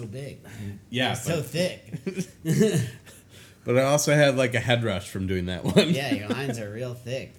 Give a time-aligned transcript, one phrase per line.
[0.00, 0.40] so big.
[0.90, 1.92] Yeah, so thick.
[3.64, 5.90] but I also had like a head rush from doing that one.
[5.90, 7.34] Yeah, your lines are real thick.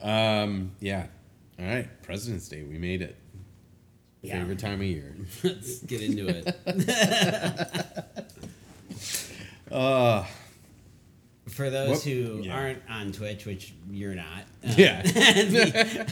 [0.00, 0.72] Um.
[0.80, 1.06] Yeah.
[1.58, 1.88] All right.
[2.02, 2.62] President's Day.
[2.62, 3.16] We made it.
[4.22, 4.38] Yeah.
[4.40, 5.16] Favorite time of year.
[5.44, 6.56] Let's get into it.
[9.70, 10.24] Uh.
[11.48, 12.14] For those Whoop.
[12.14, 12.54] who Yeah.
[12.56, 15.02] aren't on Twitch, which you're not, uh, Yeah.
[15.02, 16.06] the,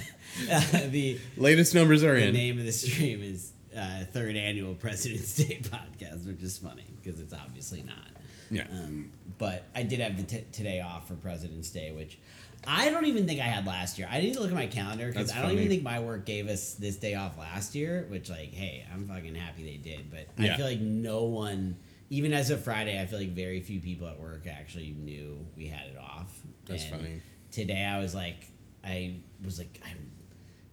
[0.51, 2.33] uh, the Latest numbers are the in.
[2.35, 6.87] The name of the stream is uh, Third Annual President's Day Podcast, which is funny
[7.03, 8.07] because it's obviously not.
[8.51, 8.67] Yeah.
[8.71, 12.19] Um, but I did have the t- today off for President's Day, which
[12.67, 14.09] I don't even think I had last year.
[14.11, 16.49] I need to look at my calendar because I don't even think my work gave
[16.49, 18.07] us this day off last year.
[18.09, 20.11] Which, like, hey, I'm fucking happy they did.
[20.11, 21.77] But I feel like no one,
[22.11, 25.67] even as of Friday, I feel like very few people at work actually knew we
[25.67, 26.33] had it off.
[26.67, 27.23] That's And funny.
[27.53, 28.47] Today, I was like,
[28.85, 29.95] I was like, I, I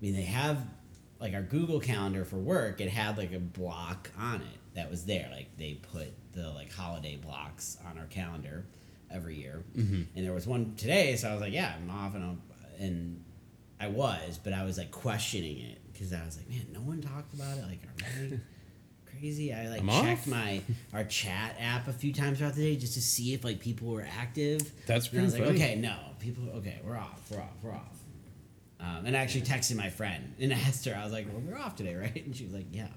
[0.01, 0.57] mean, they have
[1.23, 2.79] like our Google Calendar for work.
[2.81, 5.29] It had like a block on it that was there.
[5.33, 8.65] Like they put the like holiday blocks on our calendar
[9.11, 10.01] every year, Mm-hmm.
[10.15, 11.15] and there was one today.
[11.15, 12.37] So I was like, yeah, I'm off, and I'll,
[12.79, 13.23] and
[13.79, 16.99] I was, but I was like questioning it because I was like, man, no one
[17.01, 17.63] talked about it.
[17.63, 18.39] Like, are we
[19.19, 19.53] crazy?
[19.53, 20.27] I like I'm checked off?
[20.27, 20.61] my
[20.93, 23.87] our chat app a few times throughout the day just to see if like people
[23.89, 24.71] were active.
[24.87, 25.71] That's And I was pretty like, funny.
[25.71, 27.99] okay, no, people, okay, we're off, we're off, we're off.
[28.83, 31.57] Um, and I actually texted my friend and asked her, I was like, well, we're
[31.57, 32.25] off today, right?
[32.25, 32.87] And she was like, yeah.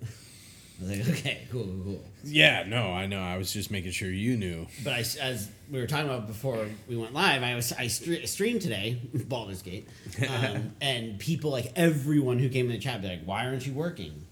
[0.02, 2.04] I was like, okay, cool, cool, cool.
[2.22, 2.64] Yeah.
[2.66, 3.20] No, I know.
[3.20, 4.66] I was just making sure you knew.
[4.84, 8.28] But I, as we were talking about before we went live, I was I stre-
[8.28, 9.88] streamed today, Baldur's Gate,
[10.28, 13.72] um, and people like everyone who came in the chat be like, "Why aren't you
[13.72, 14.26] working?"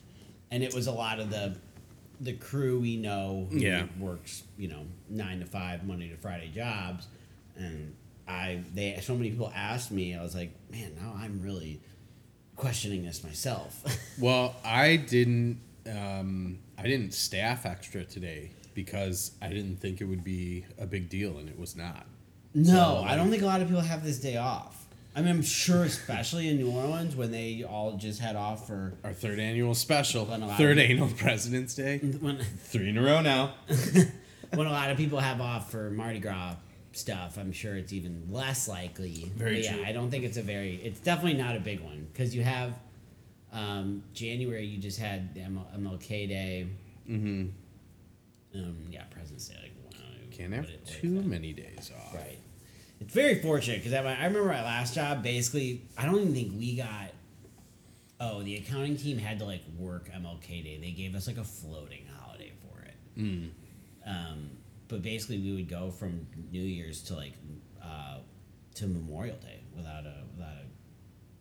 [0.51, 1.57] And it was a lot of the
[2.21, 3.87] the crew we know who Yeah.
[3.99, 7.09] works, you know, nine to five, Monday to Friday jobs,
[7.57, 7.97] and
[8.27, 11.81] I they so many people asked me, I was like, man, now I'm really
[12.57, 13.83] questioning this myself.
[14.19, 15.59] Well, I didn't.
[15.91, 21.09] Um, I didn't staff extra today because I didn't think it would be a big
[21.09, 22.07] deal, and it was not.
[22.55, 24.87] No, I don't think a lot of people have this day off.
[25.17, 28.95] I mean, I'm sure, especially in New Orleans, when they all just head off for
[29.03, 33.55] Our third annual special, third annual President's Day, when three in a row now.
[34.55, 36.55] when a lot of people have off for Mardi Gras
[36.97, 37.37] stuff.
[37.39, 39.31] I'm sure it's even less likely.
[39.37, 39.85] Very But yeah, true.
[39.85, 40.77] I don't think it's a very.
[40.77, 42.75] It's definitely not a big one because you have
[43.53, 44.65] um, January.
[44.67, 46.67] You just had MLK Day.
[47.09, 47.49] Mm-hmm.
[48.61, 49.57] Um, yeah, President's Day.
[49.63, 49.99] Like, wow,
[50.31, 52.15] Can't have it- too many days off.
[52.15, 52.39] Right.
[53.01, 55.23] It's very fortunate because I, I remember my last job.
[55.23, 57.11] Basically, I don't even think we got.
[58.21, 60.79] Oh, the accounting team had to like work MLK Day.
[60.81, 62.95] They gave us like a floating holiday for it.
[63.19, 63.51] Mm.
[64.07, 64.51] Um,
[64.89, 67.35] but basically, we would go from New Year's to like
[67.83, 68.19] uh,
[68.77, 70.67] to Memorial Day without a without a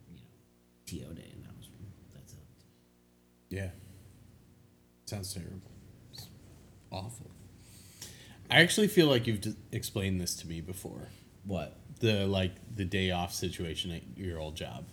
[0.09, 1.67] you know TO day, and that was
[2.13, 2.39] that's it.
[3.49, 3.69] Yeah.
[5.05, 5.59] Sounds terrible.
[6.13, 6.27] It's
[6.91, 7.29] awful.
[8.49, 11.09] I actually feel like you've d- explained this to me before.
[11.45, 11.77] What?
[11.99, 14.85] The like the day off situation at your old job.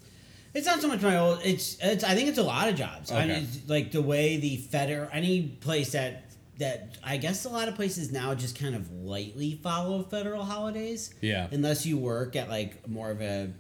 [0.53, 1.41] It's not so much my old.
[1.45, 2.03] It's it's.
[2.05, 3.13] I think it's a lot of jobs.
[3.13, 3.27] I Okay.
[3.35, 6.30] mean, it's like the way the federal any place that
[6.61, 11.13] that I guess a lot of places now just kind of lightly follow federal holidays.
[11.21, 11.49] Yeah.
[11.51, 13.53] Unless you work at like more of a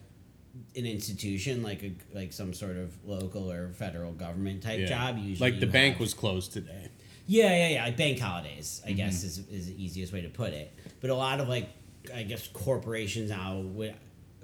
[0.76, 4.86] an institution like a like some sort of local or federal government type Yeah.
[4.86, 5.18] job.
[5.18, 6.88] Usually, like the bank have- was closed today.
[7.26, 7.84] Yeah, yeah, yeah.
[7.84, 8.96] Like bank holidays, I Mm-hmm.
[8.96, 10.72] guess, is, is the easiest way to put it.
[11.00, 11.68] But a lot of like,
[12.14, 13.94] I guess corporations now would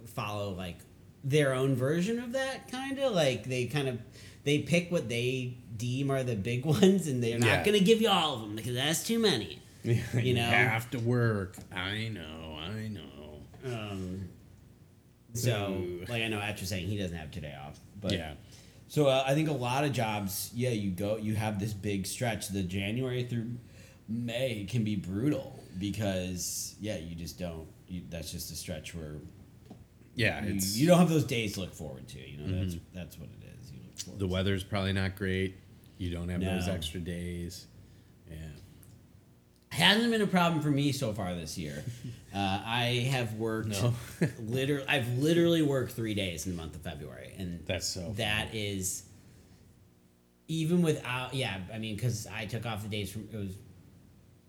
[0.06, 0.78] follow like
[1.24, 3.98] their own version of that kind of like they kind of
[4.46, 7.64] they pick what they deem are the big ones, and they're not Yeah.
[7.64, 9.58] going to give you all of them because that's too many.
[9.84, 10.42] you know?
[10.42, 11.56] have to work.
[11.70, 12.58] I know.
[12.60, 13.72] I know.
[13.72, 14.28] Um,
[15.34, 16.04] so, Ooh.
[16.08, 18.32] like, I know Atch saying he doesn't have today off, but yeah.
[18.88, 22.06] So uh, I think a lot of jobs, yeah, you go, you have this big
[22.06, 22.48] stretch.
[22.48, 23.50] The January through
[24.08, 27.66] May can be brutal because yeah, you just don't.
[27.88, 29.16] You, that's just a stretch where
[30.14, 32.20] Yeah, you, it's you don't have those days to look forward to.
[32.20, 33.45] You know, that's that's what it is.
[34.04, 35.56] You look forward the weather's probably not great.
[35.98, 37.66] You don't have those extra days.
[38.30, 38.36] Yeah.
[39.70, 41.82] hasn't been a problem for me so far this year.
[42.34, 43.94] Uh, I have worked No.
[44.40, 44.84] literally.
[44.86, 49.04] I've literally worked three days in the month of February, and That's so That is
[50.46, 51.32] even without.
[51.32, 53.56] Yeah, I mean, because I took off the days from it was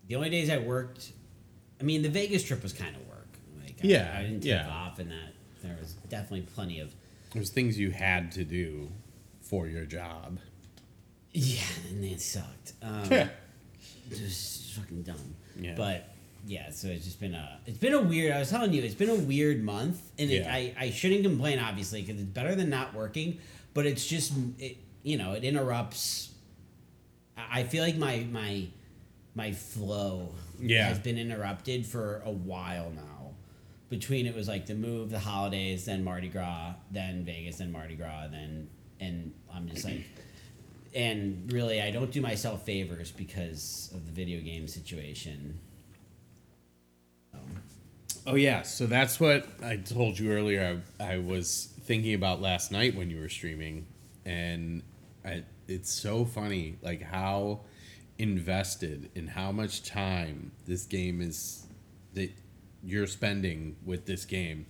[0.06, 1.12] the only days I worked.
[1.80, 3.28] I mean, the Vegas trip was kind of work.
[3.62, 4.68] Like, I- Yeah, I, didn't take yeah.
[4.68, 6.94] off, and that there was definitely plenty of.
[7.32, 8.90] There's things you had to do
[9.48, 10.38] for your job.
[11.32, 11.60] Yeah,
[11.90, 12.72] and it sucked.
[12.82, 13.28] Um, Yeah.
[14.10, 15.34] just fucking dumb.
[15.58, 15.74] Yeah.
[15.76, 16.14] But
[16.46, 18.32] yeah, so it's just been a it's been a weird.
[18.32, 21.58] I was telling you, it's been a weird month, and it, I I shouldn't complain
[21.58, 23.38] obviously because it's better than not working.
[23.74, 26.30] But it's just it you know it interrupts.
[27.36, 28.66] I I feel like my my
[29.34, 30.88] my flow Yeah.
[30.88, 33.32] has been interrupted for a while now.
[33.90, 37.94] Between it was like the move, the holidays, then Mardi Gras, then Vegas, then Mardi
[37.94, 38.68] Gras, then
[39.00, 40.04] and I'm just like
[40.94, 45.58] and really I don't do myself favors because of the video game situation.
[48.26, 50.82] Oh yeah, so that's what I told you earlier.
[51.00, 53.86] I, I was thinking about last night when you were streaming,
[54.26, 54.82] and
[55.24, 57.60] I, it's so funny, like how
[58.18, 61.66] invested in how much time this game is
[62.14, 62.30] that
[62.82, 64.66] you're spending with this game.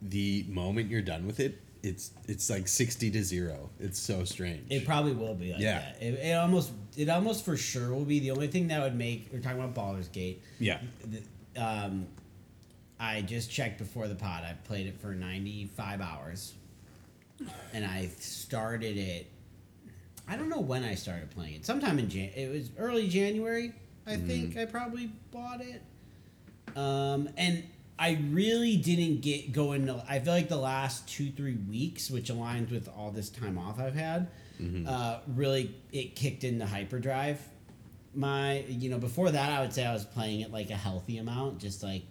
[0.00, 3.70] The moment you're done with it, it's it's like sixty to zero.
[3.78, 4.70] It's so strange.
[4.70, 5.78] It probably will be like Yeah.
[5.80, 6.02] that.
[6.02, 9.28] It, it almost it almost for sure will be the only thing that would make
[9.32, 10.42] we're talking about Baldur's Gate.
[10.58, 12.06] yeah, The- Um,
[13.00, 14.42] I just checked before the pod.
[14.44, 16.54] I played it for 95 hours.
[17.72, 19.30] And I started it
[20.26, 21.64] I don't know when I started playing it.
[21.66, 23.72] Sometime in Jan it was early January,
[24.06, 25.80] I think I probably bought it.
[26.76, 27.62] Um, and
[27.98, 30.02] I really didn't get go into.
[30.08, 33.80] I feel like the last two three weeks, which aligns with all this time off
[33.80, 34.28] I've had,
[34.86, 37.40] uh, really it kicked into hyperdrive.
[38.14, 41.18] My you know before that I would say I was playing it like a healthy
[41.18, 42.02] amount, just like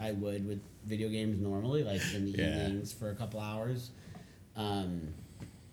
[0.00, 2.48] I would with video games normally, like in the Yeah.
[2.66, 3.90] evenings for a couple hours.
[4.56, 5.08] Um,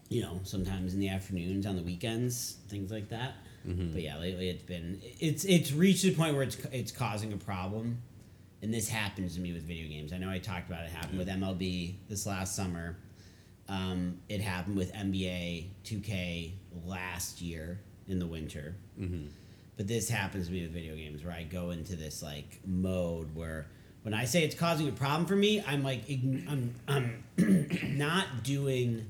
[0.09, 3.33] you know, sometimes in the afternoons, on the weekends, things like that.
[3.65, 7.37] But yeah, lately it's been it's it's reached the point where it's it's causing a
[7.37, 8.01] problem,
[8.61, 10.11] and this happens to me with video games.
[10.13, 12.97] I know I talked about it happened with MLB this last summer.
[13.67, 16.51] Um, it happened with NBA 2K
[16.85, 18.75] last year in the winter.
[19.77, 23.33] But this happens to me with video games where I go into this like mode
[23.33, 23.67] where
[24.01, 26.75] when I say it's causing a problem for me, I'm like ign- I'm
[27.37, 29.05] I'm not doing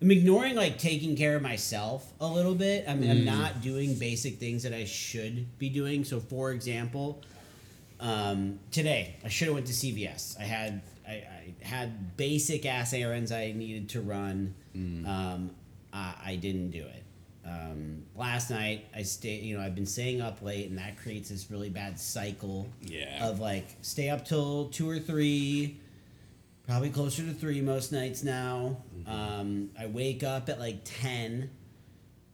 [0.00, 2.86] I'm ignoring like taking care of myself a little bit.
[2.88, 6.04] I'm, I'm not doing basic things that I should be doing.
[6.04, 7.20] So, for example,
[8.00, 10.38] um, today I should have went to CVS.
[10.40, 14.54] I had I, I had basic ass errands I needed to run.
[15.06, 15.50] Um,
[15.92, 17.04] I, I didn't do it.
[17.44, 19.42] Um, last night I stayed.
[19.42, 22.68] You know I've been staying up late, and that creates this really bad cycle.
[22.82, 23.28] Yeah.
[23.28, 25.78] Of like stay up till two or three
[26.66, 28.76] probably closer to three most nights now.
[29.06, 31.50] Um, I wake up at like ten,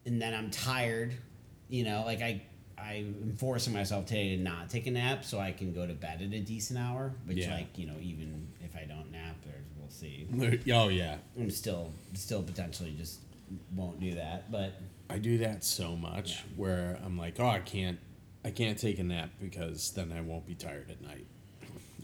[0.05, 1.15] and then I'm tired.
[1.69, 2.43] You know, like I
[2.79, 6.21] I'm forcing myself today to not take a nap so I can go to bed
[6.23, 7.13] at a decent hour.
[7.25, 7.55] Which, Yeah.
[7.55, 10.27] like you know, even if I don't nap, there's we'll see.
[10.73, 13.21] oh yeah, I'm still still potentially just
[13.75, 14.73] won't do that, but
[15.09, 16.41] I do that so much Yeah.
[16.57, 17.99] where I'm like, oh, I can't,
[18.45, 21.27] I can't take a nap because then I won't be tired at night.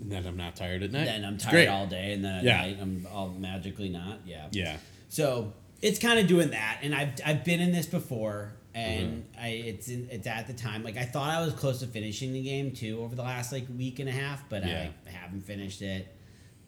[0.00, 1.04] And then I'm not tired at night.
[1.04, 2.56] then I'm tired all day, and then at Yeah.
[2.62, 4.20] night I'm all magically not.
[4.24, 4.46] Yeah.
[4.52, 4.76] Yeah.
[5.08, 9.40] So it's kind of doing that, and I've I've been in this before, and Mm-hmm.
[9.44, 12.32] I it's in, it's at the time like I thought I was close to finishing
[12.32, 14.88] the game too over the last like week and a half, but Yeah.
[15.06, 16.14] I haven't finished it.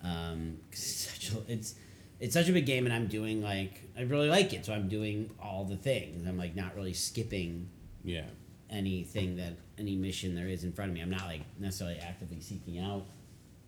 [0.02, 1.74] Um, 'cause it's such a, it's
[2.20, 4.88] it's such a big game, and I'm doing like I really like it, so I'm
[4.88, 6.26] doing all the things.
[6.26, 7.68] I'm like not really skipping
[8.04, 8.26] Yeah.
[8.70, 11.00] anything that any mission there is in front of me.
[11.00, 13.06] I'm not like necessarily actively seeking out.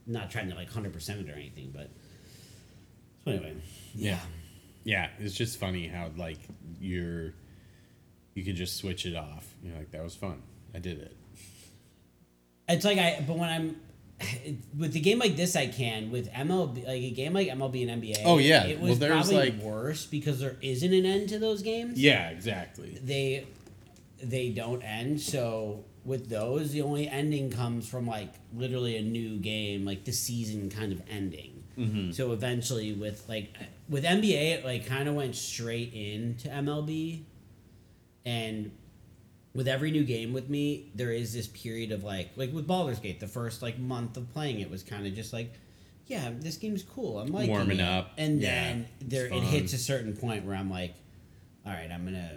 [0.06, 1.90] I'm not trying to like hundred percent it or anything, but
[3.24, 3.54] so anyway,
[3.94, 4.20] Yeah.
[4.84, 5.08] Yeah.
[5.18, 6.38] It's just funny how like
[6.80, 7.32] you're,
[8.36, 9.54] you could just switch it off.
[9.62, 10.42] You're like, that was fun.
[10.74, 11.16] I did it.
[12.68, 13.76] It's like I, but when I'm
[14.78, 18.02] with a game like this, I can with MLB, like a game like MLB and
[18.02, 18.22] NBA.
[18.24, 18.64] Oh, yeah.
[18.66, 21.98] it Well, was there's, probably like- worse because there isn't an end to those games.
[22.00, 22.28] Yeah.
[22.30, 22.98] Exactly.
[23.02, 23.46] they
[24.22, 25.20] they don't end.
[25.20, 30.12] So with those, the only ending comes from like literally a new game, like the
[30.12, 31.62] season kind of ending.
[31.78, 32.12] Mm-hmm.
[32.12, 33.54] So eventually, with like
[33.88, 37.24] with NBA, it like kind of went straight into MLB,
[38.26, 38.70] and
[39.54, 42.98] with every new game with me, there is this period of like like with Baldur's
[42.98, 45.54] Gate, the first like month of playing it was kind of just like
[46.08, 47.18] yeah, this game's cool.
[47.18, 47.82] I'm like Warming it.
[47.82, 48.12] up.
[48.18, 50.94] and Yeah, then there it hits a certain point where I'm like,
[51.64, 52.32] all right, I'm gonna,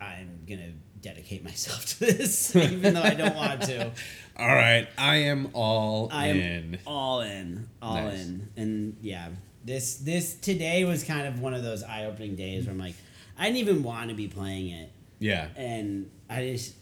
[0.00, 3.90] I'm gonna dedicate myself to this, even though I don't want to.
[4.38, 6.78] All right, I am all I am in.
[6.86, 8.20] all in, all Nice.
[8.26, 9.28] in, and yeah,
[9.64, 12.96] this this today was kind of one of those eye opening days where I'm like,
[13.38, 15.48] I didn't even want to be playing it, Yeah.
[15.56, 16.74] and I just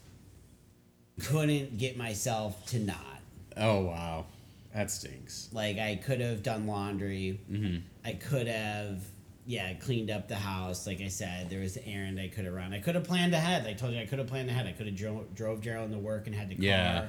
[1.23, 3.21] couldn't get myself to not.
[3.57, 4.27] Oh wow,
[4.75, 5.49] that stinks.
[5.53, 7.41] Like I could have done laundry.
[7.51, 7.79] Mm-hmm.
[8.05, 9.01] I could have,
[9.47, 10.87] yeah, cleaned up the house.
[10.87, 12.73] Like I said, there was an errand I could have run.
[12.75, 13.67] I could have planned ahead.
[13.67, 14.67] I told you I could have planned ahead.
[14.67, 16.65] I could have dro- drove Gerald to work and had the car.
[16.65, 17.07] Yeah.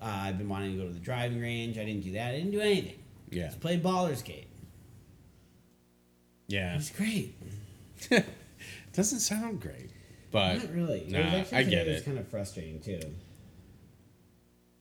[0.00, 1.76] Uh, I've been wanting to go to the driving range.
[1.76, 2.28] I didn't do that.
[2.32, 2.98] I didn't do anything.
[3.30, 3.46] Yeah.
[3.46, 4.46] Just played Baldur's Gate.
[6.48, 7.34] It was great.
[9.00, 9.88] Doesn't sound great,
[10.30, 11.06] but Not really.
[11.08, 11.92] Nah, I get it.
[11.92, 13.00] It's kind of frustrating too.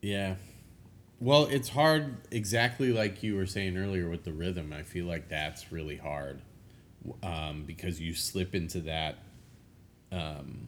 [0.02, 0.36] Yeah.
[1.22, 4.74] Well, it's hard exactly like you were saying earlier with the rhythm.
[4.74, 6.42] I feel like that's really hard
[7.24, 9.20] um, because you slip into that
[10.12, 10.68] um,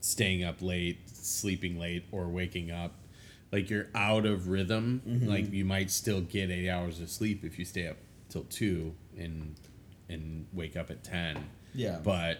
[0.00, 2.94] staying up late, sleeping late, or waking up.
[3.52, 5.02] Like you're out of rhythm.
[5.28, 8.94] Like you might still get eight hours of sleep if you stay up till two
[9.16, 9.54] and
[10.08, 11.48] and wake up at ten.
[11.72, 12.00] Yeah.
[12.02, 12.38] But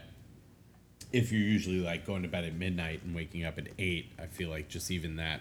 [1.12, 4.26] if you're usually like going to bed at midnight and waking up at eight, I
[4.26, 5.40] feel like just even that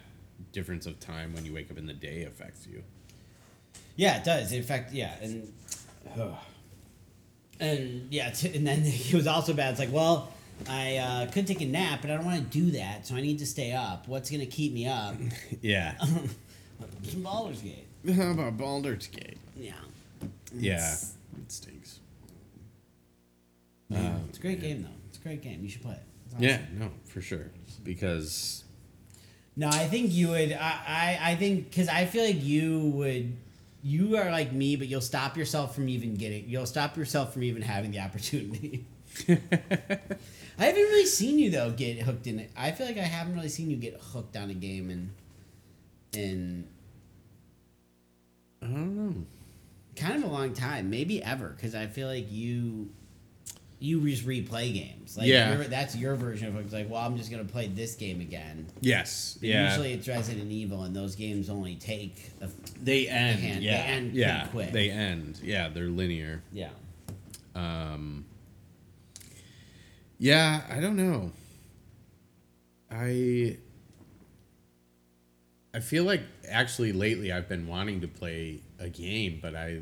[0.52, 2.84] difference of time when you wake up in the day affects you.
[3.96, 4.52] Yeah, it does.
[4.52, 5.52] In fact, yeah, and
[7.60, 9.72] and yeah, t- and then it was also bad.
[9.72, 10.32] It's like, well,
[10.70, 13.22] I uh, could take a nap, but I don't want to do that, so I
[13.22, 14.08] need to stay up.
[14.08, 15.16] What's gonna keep me up?
[15.62, 15.98] Yeah.
[16.00, 16.30] Some
[17.24, 17.86] Baldur's Gate.
[18.16, 19.38] How about Baldur's Gate?
[19.58, 19.74] Yeah,
[20.54, 22.00] Yeah, it stinks.
[23.90, 24.99] it's a great game though.
[25.20, 25.62] A great game.
[25.64, 26.04] You should play it.
[26.36, 26.44] Awesome.
[26.44, 27.52] Yeah, no, for sure.
[27.84, 28.64] Because
[29.56, 30.54] No, I think you would.
[30.54, 33.38] I I, I think because I feel like you would.
[33.82, 36.50] You are like me, but you'll stop yourself from even getting.
[36.50, 38.86] You'll stop yourself from even having the opportunity.
[39.30, 42.52] I haven't really seen you though get hooked in it.
[42.58, 45.16] I feel like I haven't really seen you get hooked on a game and
[46.14, 46.68] in
[48.62, 49.26] I don't know.
[49.96, 51.50] kind of a long time, maybe ever.
[51.50, 52.92] Because I feel like you
[53.80, 55.18] you just replay games.
[55.18, 55.56] Like Yeah.
[55.56, 56.62] that's your version of it.
[56.66, 58.68] It's like, well, I'm just gonna play this game again.
[58.82, 59.38] Yes.
[59.40, 59.70] But yeah.
[59.70, 62.50] Usually it's Resident Evil, and those games only take a
[62.84, 63.40] they end.
[63.40, 63.76] hand- they yeah.
[63.78, 64.48] end pretty yeah.
[64.48, 64.72] quick.
[64.74, 65.40] They end.
[65.42, 66.42] Yeah, they're linear.
[66.52, 66.70] yeah.
[67.56, 68.26] Um,
[70.18, 71.32] yeah, I don't know.
[72.92, 73.58] I
[75.74, 79.82] I feel like actually lately I've been wanting to play a game, but I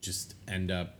[0.00, 0.96] just end up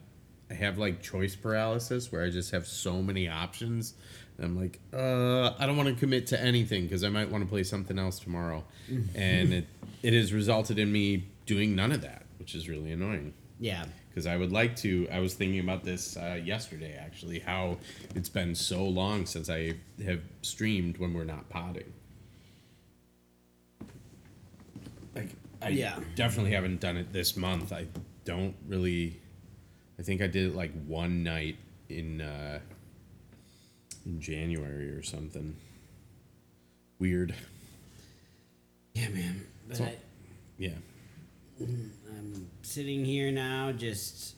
[0.54, 3.94] I have like choice paralysis where I just have so many options.
[4.38, 7.42] And I'm like, uh, I don't want to commit to anything because I might want
[7.44, 8.64] to play something else tomorrow,
[9.14, 9.66] and it
[10.02, 13.84] it has resulted in me doing none of that, which is really annoying Yeah.
[14.08, 15.08] because I would like to.
[15.12, 17.78] I was thinking about this uh, yesterday, actually, how
[18.14, 21.92] it's been so long since I have streamed when we're not potting.
[25.14, 25.30] Like,
[25.62, 25.98] I Yeah.
[26.16, 27.72] definitely haven't done it this month.
[27.72, 27.86] I
[28.24, 29.20] don't really.
[29.98, 31.56] I think I did it like one night
[31.88, 32.58] in uh,
[34.06, 35.56] in January or something.
[36.98, 37.34] Weird.
[38.94, 39.46] Yeah, man.
[39.68, 39.96] But So- I,
[40.58, 40.70] Yeah.
[41.60, 44.34] I'm sitting here now, just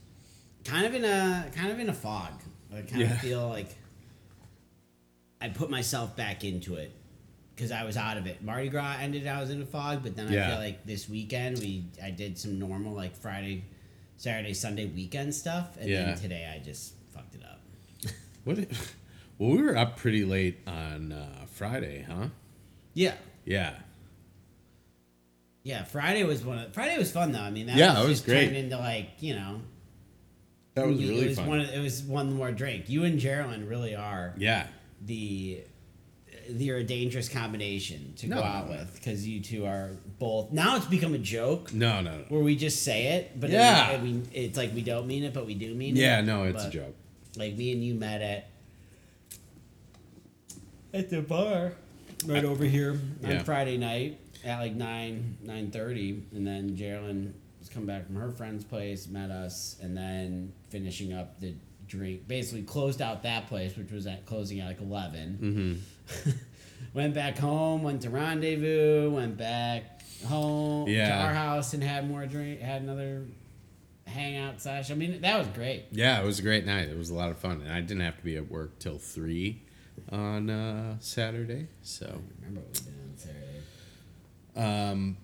[0.65, 2.33] kind of in a kind of in a fog.
[2.73, 3.13] I kind Yeah.
[3.15, 3.75] of feel like
[5.41, 6.93] I put myself back into it
[7.55, 8.43] because I was out of it.
[8.43, 11.59] Mardi Gras ended, I was in a fog, but then I feel like this weekend
[11.59, 13.65] we I did some normal like Friday,
[14.17, 16.05] Saturday, Sunday weekend stuff, and Yeah.
[16.07, 17.61] then today I just fucked it up.
[18.45, 18.59] What?
[19.39, 22.29] Well, we were up pretty late on uh, Friday, huh?
[22.95, 23.15] Yeah.
[23.45, 23.75] Yeah.
[25.63, 26.59] Yeah, Friday was one.
[26.59, 27.41] Of, Friday was fun though.
[27.41, 28.45] I mean, that Yeah, was it was just great.
[28.47, 29.61] turned into like you know,
[30.75, 31.49] That was you- really it was fun.
[31.49, 32.89] One, it was one more drink.
[32.89, 34.69] You and Geraldine really are yeah.
[35.05, 35.63] the
[36.49, 38.43] you're a dangerous combination to go No.
[38.43, 40.53] out with because you two are both.
[40.53, 42.25] Now it's become a joke No, no, no.
[42.29, 43.89] where we just say it, but Yeah.
[43.93, 46.01] I mean, it's like we don't mean it, but we do mean it.
[46.01, 46.95] Yeah, no, it's a joke.
[47.37, 48.49] Like me and you met at
[50.95, 51.73] at the bar
[52.27, 53.39] right over here Yeah.
[53.39, 58.17] on Friday night at like nine nine thirty, and then Jalen was coming back from
[58.17, 61.55] her friend's place, met us, and then finishing up the
[61.89, 62.27] drink.
[62.27, 65.81] Basically, closed out that place, which was at closing at like 11 Mm-hmm.
[66.95, 71.09] went back home, went to rendezvous, went back home yeah.
[71.09, 72.61] to our house, and had more drink.
[72.61, 73.25] Had another
[74.07, 74.91] hangout sesh.
[74.91, 75.87] I mean, that was great.
[75.93, 76.89] Yeah, it was a great night.
[76.89, 78.99] It was a lot of fun, and I didn't have to be at work till
[78.99, 79.63] three
[80.11, 81.69] on uh, Saturday.
[81.83, 84.91] So, Remember what we did on Saturday?
[84.91, 85.17] um,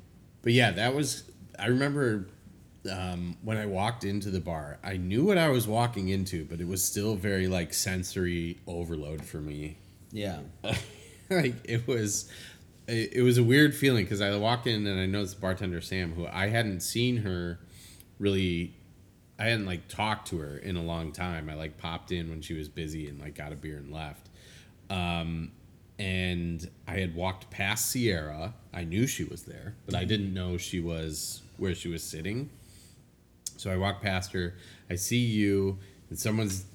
[0.42, 1.24] but yeah, that was.
[1.58, 2.28] I remember
[2.90, 6.60] um, when I walked into the bar, I knew what I was walking into, but
[6.60, 9.78] it was still very like sensory overload for me.
[10.12, 10.40] Yeah.
[11.30, 12.30] like it was,
[12.86, 16.26] it, was a weird feeling because I walked in and I noticed bartender Sam, who
[16.26, 17.58] I hadn't seen her
[18.18, 18.74] really,
[19.38, 21.48] I hadn't like talked to her in a long time.
[21.48, 24.28] I like popped in when she was busy and like got a beer and left.
[24.90, 25.52] Um,
[25.98, 28.54] and I had walked past Sierra.
[28.72, 32.50] I knew she was there, but I didn't know she was where she was sitting.
[33.56, 34.54] So I walk past her.
[34.90, 35.78] I see you,
[36.12, 36.66] and someone's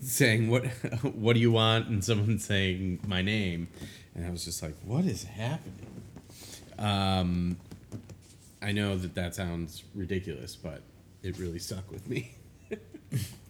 [0.00, 0.64] saying, "What?
[1.02, 3.66] What do you want?" And someone's saying my name,
[4.14, 6.02] and I was just like, "What is happening?"
[6.78, 7.56] Um,
[8.62, 10.82] I know that that sounds ridiculous, but
[11.24, 12.36] it really stuck with me.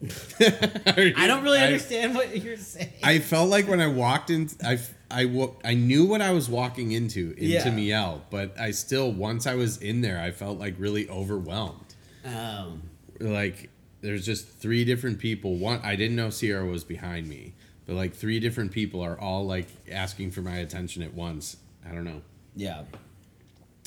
[0.00, 1.12] yeah.
[1.16, 2.92] I don't really I- understand what you're saying.
[3.02, 4.78] I felt like when I walked in, I,
[5.10, 7.70] I, I knew what I was walking into, into Yeah.
[7.70, 11.94] Miel, but I still, once I was in there, I felt like really overwhelmed.
[12.24, 12.82] um,
[13.18, 13.68] Like,
[14.00, 15.56] there's just three different people.
[15.56, 17.52] One, I didn't know Sierra was behind me,
[17.86, 21.56] but like three different people are all like asking for my attention at once.
[21.86, 22.22] I don't know.
[22.56, 22.84] yeah.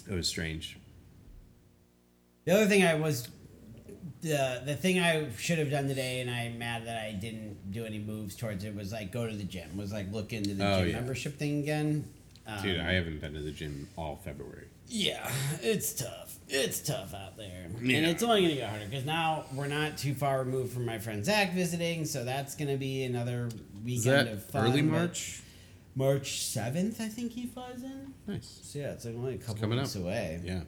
[0.09, 0.77] It was strange.
[2.45, 3.29] The other thing I was
[4.23, 7.85] the the thing I should have done today, and I'm mad that I didn't do
[7.85, 8.73] any moves towards it.
[8.73, 9.77] Was like go to the gym.
[9.77, 10.95] Was like look into the Oh, gym yeah.
[10.95, 12.07] membership thing again.
[12.47, 14.67] Um, Dude, I haven't been to the gym all February.
[14.87, 16.37] Yeah, it's tough.
[16.49, 17.97] It's tough out there, Yeah.
[17.97, 20.99] and it's only gonna get harder because now we're not too far removed from my
[20.99, 23.49] friend Zach visiting, so that's gonna be another
[23.83, 24.65] weekend Is that of fun.
[24.65, 25.41] early but March?
[25.95, 28.13] March seventh, I think he flies in.
[28.27, 28.59] Nice.
[28.63, 30.01] So yeah, it's like only a couple coming weeks up.
[30.01, 30.41] away.
[30.43, 30.61] Yeah.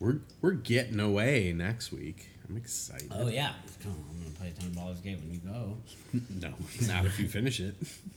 [0.00, 2.28] We're we're getting away next week.
[2.48, 3.12] I'm excited.
[3.14, 3.52] Oh yeah,
[3.82, 5.76] come on, I'm gonna play a ton of Baldur's Gate when you go.
[6.40, 6.54] No,
[6.86, 7.74] not if you finish it.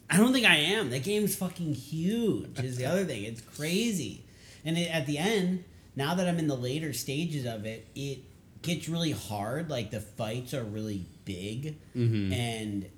[0.10, 0.90] I don't think I am.
[0.92, 2.60] That game's fucking huge.
[2.60, 3.24] Is the other thing.
[3.24, 4.24] It's crazy,
[4.64, 5.64] and it, at the end,
[5.96, 8.20] now that I'm in the later stages of it, it
[8.62, 9.70] gets really hard.
[9.70, 12.32] Like the fights are really big, mm-hmm.
[12.32, 12.90] and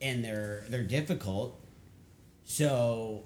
[0.00, 1.60] and they're they're difficult.
[2.44, 3.24] So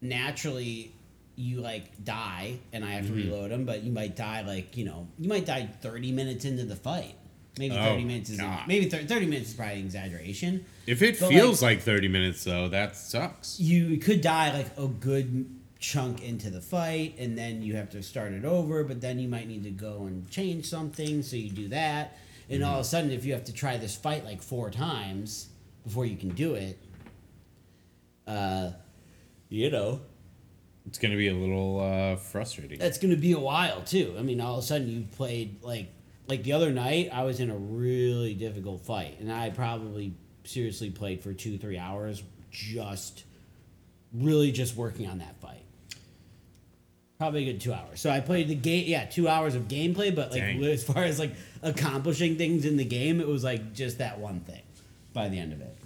[0.00, 0.94] naturally,
[1.36, 3.64] you like die, and I have to reload them.
[3.64, 7.14] But you might die like you know you might die thirty minutes into the fight.
[7.58, 8.66] Maybe Oh, thirty minutes is God.
[8.66, 10.64] maybe thir- thirty minutes is probably an exaggeration.
[10.86, 13.60] If it But, feels like, 30 minutes though, that sucks.
[13.60, 18.02] you could die like a good chunk into the fight and then you have to
[18.04, 21.50] start it over but then you might need to go and change something so you
[21.50, 22.16] do that
[22.48, 25.48] and all of a sudden if you have to try this fight like four times
[25.82, 26.78] before you can do it
[28.28, 28.70] uh
[29.48, 30.00] you know
[30.86, 32.78] It's gonna be a little uh, frustrating.
[32.78, 35.88] that's gonna be a while too i mean all of a sudden you played like
[36.28, 40.12] like the other night i was in a really difficult fight and i probably
[40.44, 43.24] seriously played for two three hours just
[44.12, 45.62] really just working on that fight
[47.18, 50.14] probably a good two hours so i played the game yeah two hours of gameplay
[50.14, 50.62] but like Dang.
[50.64, 54.40] as far as like accomplishing things in the game it was like just that one
[54.40, 54.62] thing
[55.12, 55.76] by the end of it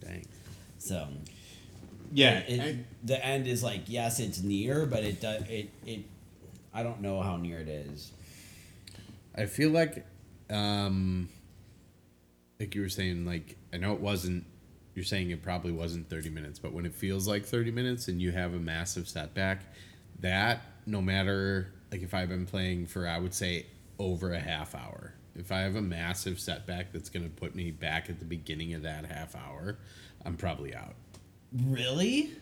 [0.00, 0.24] Dang.
[0.78, 1.08] so
[2.14, 2.38] Yeah.
[2.38, 6.04] it, the end is like yes it's near but it does it it
[6.72, 8.12] i don't know how near it is
[9.36, 10.06] I feel like,
[10.48, 11.28] um,
[12.60, 14.44] like you were saying, like I know it wasn't.
[14.94, 18.22] You're saying it probably wasn't 30 minutes, but when it feels like 30 minutes and
[18.22, 19.62] you have a massive setback,
[20.20, 23.66] that no matter like if I've been playing for I would say
[23.98, 27.72] over a half hour, if I have a massive setback that's going to put me
[27.72, 29.78] back at the beginning of that half hour,
[30.24, 30.94] I'm probably out.
[31.68, 32.32] Really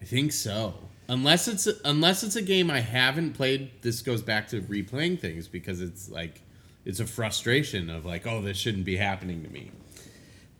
[0.00, 0.74] I think so.
[1.08, 5.48] Unless it's unless it's a game I haven't played, this goes back to replaying things
[5.48, 6.40] because it's like
[6.84, 9.70] it's a frustration of like, oh, this shouldn't be happening to me.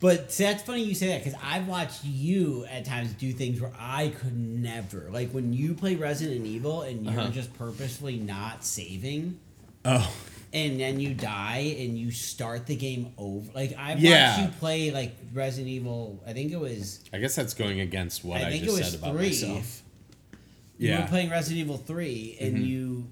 [0.00, 3.60] but see, that's funny you say that because i've watched you at times do things
[3.60, 7.30] where i could never like when you play resident evil and you're Uh-huh.
[7.30, 9.38] just purposefully not saving
[9.86, 10.10] Oh,
[10.54, 14.38] and then you die and you start the game over like i've Yeah.
[14.38, 18.24] watched you play like resident evil i think it was I guess that's going against
[18.24, 19.26] what I I, think just it was said about three.
[19.28, 19.82] myself.
[20.78, 22.66] you were Yeah, playing Resident Evil 3 and Mhm.
[22.66, 23.06] you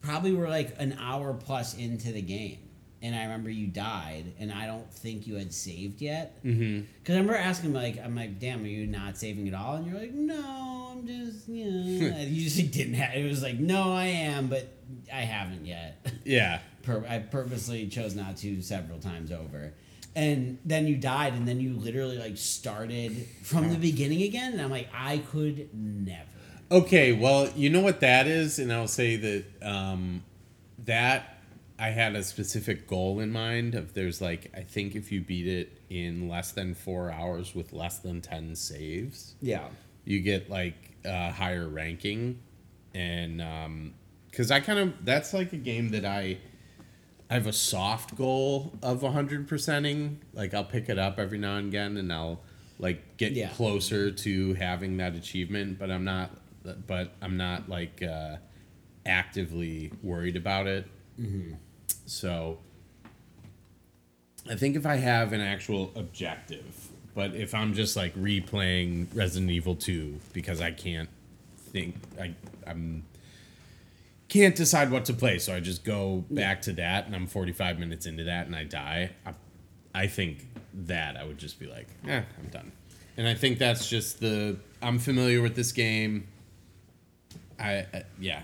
[0.00, 2.58] probably were like an hour plus into the game.
[3.00, 6.42] And I remember you died, and I don't think you had saved yet.
[6.44, 6.80] mm-hmm.
[6.98, 9.76] Because I remember asking, like, I'm like, damn, are you not saving at all?
[9.76, 12.18] And you're like, no, I'm just, you know.
[12.18, 14.68] you just like, didn't have It was like, no, I am, but
[15.12, 16.06] I haven't yet.
[16.24, 19.72] yeah, Pur- I purposely chose not to several times over.
[20.16, 24.52] And then you died, and then you literally like started from the beginning again.
[24.54, 26.24] And I'm like, I could never.
[26.70, 30.24] Okay, well, you know what that is, and I'll say that um,
[30.84, 31.38] that
[31.78, 35.46] I had a specific goal in mind of there's like I think if you beat
[35.46, 39.68] it in less than four hours with less than ten saves, Yeah.
[40.04, 42.40] you get like a higher ranking,
[42.94, 43.94] and um,
[44.30, 46.38] because I kind of that's like a game that I.
[47.30, 50.16] I have a soft goal of 100 percenting.
[50.32, 52.40] Like I'll pick it up every now and again, and I'll
[52.78, 53.50] like get Yeah.
[53.50, 55.78] closer to having that achievement.
[55.78, 56.30] But I'm not.
[56.86, 58.36] But I'm not like uh,
[59.04, 60.86] actively worried about it.
[62.06, 62.60] So
[64.48, 69.50] I think if I have an actual objective, but if I'm just like replaying Resident
[69.50, 71.10] Evil 2 because I can't
[71.58, 72.34] think I
[72.66, 73.04] I'm
[74.28, 77.78] can't decide what to play, so I just go back to that and I'm 45
[77.78, 79.10] minutes into that and I die.
[79.24, 79.32] I,
[79.94, 82.72] I think that I would just be like, eh, I'm done.
[83.16, 86.28] And I think that's just the I'm familiar with this game.
[87.58, 88.42] I uh, yeah,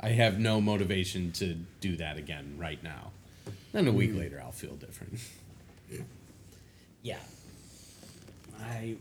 [0.00, 3.10] I have no motivation to do that again right now.
[3.72, 5.20] Then a week later, I'll feel different.
[7.02, 7.18] Yeah.
[8.60, 8.96] I.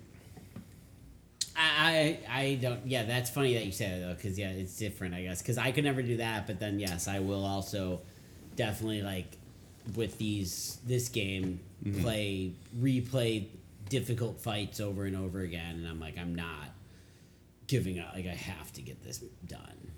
[1.56, 2.86] I I I don't.
[2.86, 5.41] Yeah, that's funny that you say it though, because yeah, it's different, I guess.
[5.41, 8.02] Because I could never do that, but then yes, I will also
[8.56, 9.38] definitely like
[9.96, 11.60] with these this game
[12.02, 13.48] play replay
[13.89, 16.70] difficult fights over and over again, and I'm like I'm not
[17.68, 18.13] giving up.
[18.13, 19.91] Like I have to get this done,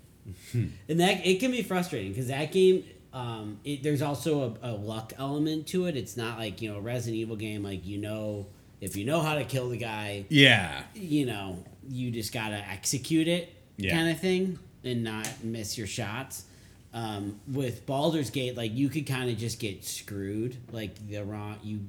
[0.54, 2.84] and that it can be frustrating because that game.
[3.14, 5.96] Um, it, there's also a, a luck element to it.
[5.96, 7.64] It's not like you know a Resident Evil game.
[7.64, 8.48] Like you know,
[8.82, 13.28] if you know how to kill the guy, Yeah, you know, you just gotta execute
[13.28, 13.92] it, Yeah.
[13.96, 16.46] kind of thing, and not miss your shots.
[16.94, 21.58] Um, with Baldur's Gate, like you could kind of just get screwed, like the wrong,
[21.64, 21.82] you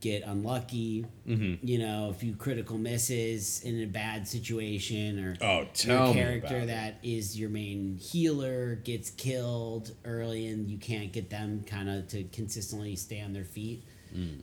[0.00, 1.04] get unlucky.
[1.28, 1.64] Mm-hmm.
[1.66, 6.12] You know, a few critical misses in a bad situation, or Oh, tell your me
[6.14, 6.66] character about it.
[6.68, 12.08] that is your main healer gets killed early, and you can't get them kind of
[12.08, 13.84] to consistently stay on their feet
[14.16, 14.40] Mm.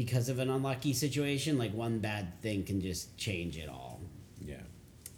[0.00, 1.58] Because of an unlucky situation.
[1.58, 4.00] Like one bad thing can just change it all
[4.40, 4.56] yeah.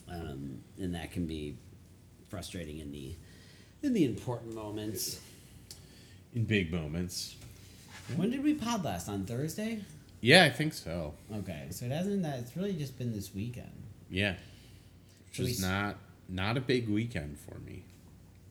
[0.08, 1.56] um, and that can be
[2.28, 3.14] frustrating in the
[3.82, 5.20] in the important moments.
[6.34, 7.36] In big moments.
[8.16, 9.84] When did we pod last on Thursday?
[10.20, 11.14] Yeah, I think so.
[11.32, 12.40] Okay, so it hasn't that.
[12.40, 13.70] It's really just been this weekend.
[14.10, 14.34] Yeah,
[15.32, 15.96] So we just not
[16.28, 17.84] not a big weekend for me.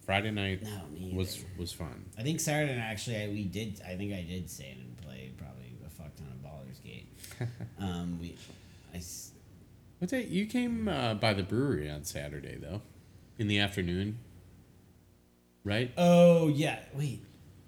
[0.06, 2.06] Friday night No, was was fun.
[2.17, 3.82] I think Saturday night actually I, we did.
[3.86, 7.08] I think I did stay in and play probably a fuck ton of Baldur's Gate.
[7.80, 8.36] um, we,
[8.93, 9.32] I s-
[9.99, 10.23] What day?
[10.25, 12.82] You came uh, by the brewery on Saturday though,
[13.38, 14.17] in the afternoon.
[15.63, 15.91] Right?
[15.97, 17.23] Oh yeah, wait.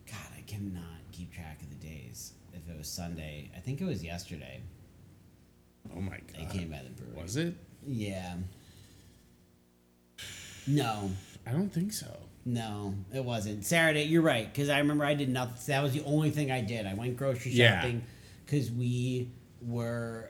[0.08, 2.34] God, I cannot keep track of the days.
[2.54, 4.62] If it was Sunday, I think it was yesterday.
[5.96, 6.42] Oh my god.
[6.42, 7.22] I came by the brewery.
[7.22, 7.56] Was it?
[7.86, 8.36] Yeah.
[10.66, 11.12] No,
[11.46, 12.08] I don't think so.
[12.46, 14.04] no, it wasn't Saturday.
[14.04, 15.56] You're right because I remember I did nothing.
[15.68, 16.86] That was the only thing I did.
[16.88, 17.82] I went grocery Yeah.
[17.82, 18.04] shopping
[18.46, 19.30] because we
[19.68, 20.30] were.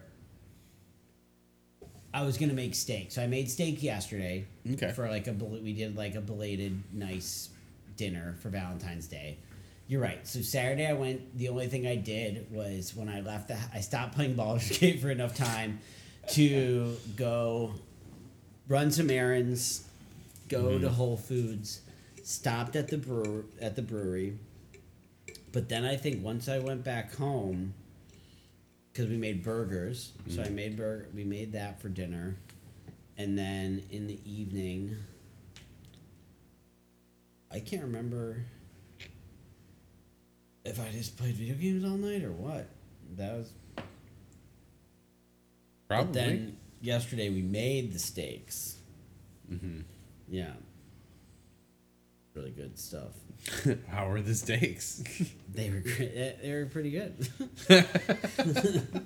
[2.13, 4.45] I was gonna make steak, so I made steak yesterday.
[4.71, 4.91] Okay.
[4.91, 7.49] For like a we did like a belated nice
[7.97, 9.37] dinner for Valentine's Day.
[9.87, 10.25] You're right.
[10.27, 11.37] So Saturday I went.
[11.37, 13.57] The only thing I did was when I left the.
[13.73, 15.79] I stopped playing Baldur's Gate for enough time
[16.29, 17.73] to go
[18.67, 19.87] run some errands,
[20.49, 20.81] go mm-hmm.
[20.81, 21.81] to Whole Foods,
[22.23, 24.37] stopped at the brewer at the brewery.
[25.51, 27.73] But then I think once I went back home,
[28.93, 31.09] because we made burgers, so I made burger.
[31.15, 32.37] We made that for dinner,
[33.17, 34.95] and then in the evening,
[37.51, 38.45] I can't remember
[40.63, 42.69] if I just played video games all night or what.
[43.15, 43.51] That was
[45.87, 46.05] Probably.
[46.05, 48.77] but then yesterday we made the steaks.
[49.51, 49.81] Mm-hmm.
[50.29, 50.53] Yeah.
[52.33, 53.11] Really good stuff.
[53.89, 55.03] How were the steaks?
[55.53, 56.41] They were great.
[56.41, 57.13] They were pretty good.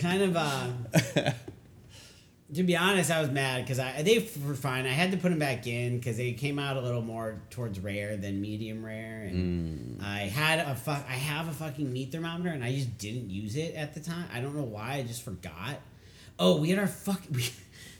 [0.00, 0.36] kind of.
[0.36, 0.72] Uh,
[2.52, 4.84] to be honest, I was mad because I they were fine.
[4.84, 7.78] I had to put them back in because they came out a little more towards
[7.78, 11.04] rare than medium rare, and I had a fuck.
[11.08, 14.26] I have a fucking meat thermometer, and I just didn't use it at the time.
[14.32, 14.94] I don't know why.
[14.94, 15.80] I just forgot.
[16.36, 17.22] Oh, we had our fuck.
[17.30, 17.48] We,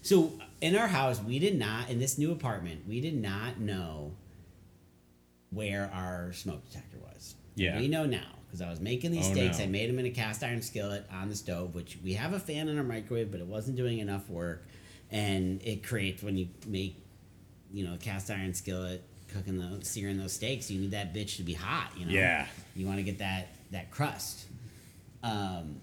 [0.03, 2.83] so in our house, we did not in this new apartment.
[2.89, 4.11] We did not know
[5.51, 7.35] where our smoke detector was.
[7.55, 7.79] Yeah.
[7.79, 9.59] we know now because I was making these Oh, steaks.
[9.59, 9.65] no.
[9.65, 12.39] I made them in a cast iron skillet on the stove, which we have a
[12.41, 14.67] fan in our microwave, but it wasn't doing enough work,
[15.11, 17.03] and it creates when you make,
[17.73, 20.71] you know, a cast iron skillet cooking the searing those steaks.
[20.71, 21.91] You need that bitch to be hot.
[21.97, 22.13] You know.
[22.13, 22.47] Yeah.
[22.75, 24.47] You want to get that that crust.
[25.23, 25.81] Um,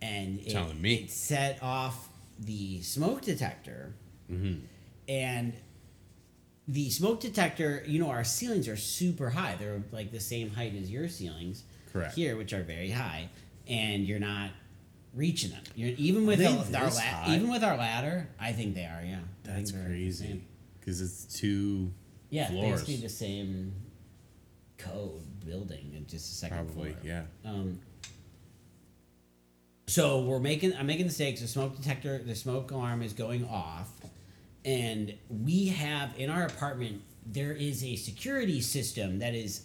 [0.00, 0.94] and it, Telling me.
[0.94, 3.92] it set off the smoke detector,
[4.30, 4.60] Mm-hmm.
[5.08, 5.52] and
[6.68, 9.56] the smoke detector, you know, our ceilings are super high.
[9.58, 12.14] They're like the same height as your ceilings Correct.
[12.14, 13.30] here, which are very high,
[13.66, 14.50] and you're not
[15.14, 15.62] reaching them.
[15.74, 18.28] You're even with our, la- even with our ladder.
[18.38, 19.02] I think they are.
[19.02, 20.42] Yeah, That's think they're the crazy.
[20.78, 21.90] Because it's two
[22.30, 22.80] Yeah, floors.
[22.82, 23.72] basically the same
[24.76, 27.02] code building and just a second Probably, floor.
[27.02, 27.22] yeah.
[27.44, 27.80] Um,
[29.86, 31.40] so we're making I'm making the steaks.
[31.40, 33.88] The smoke detector, the smoke alarm is going off,
[34.68, 39.62] and we have in our apartment there is a security system that is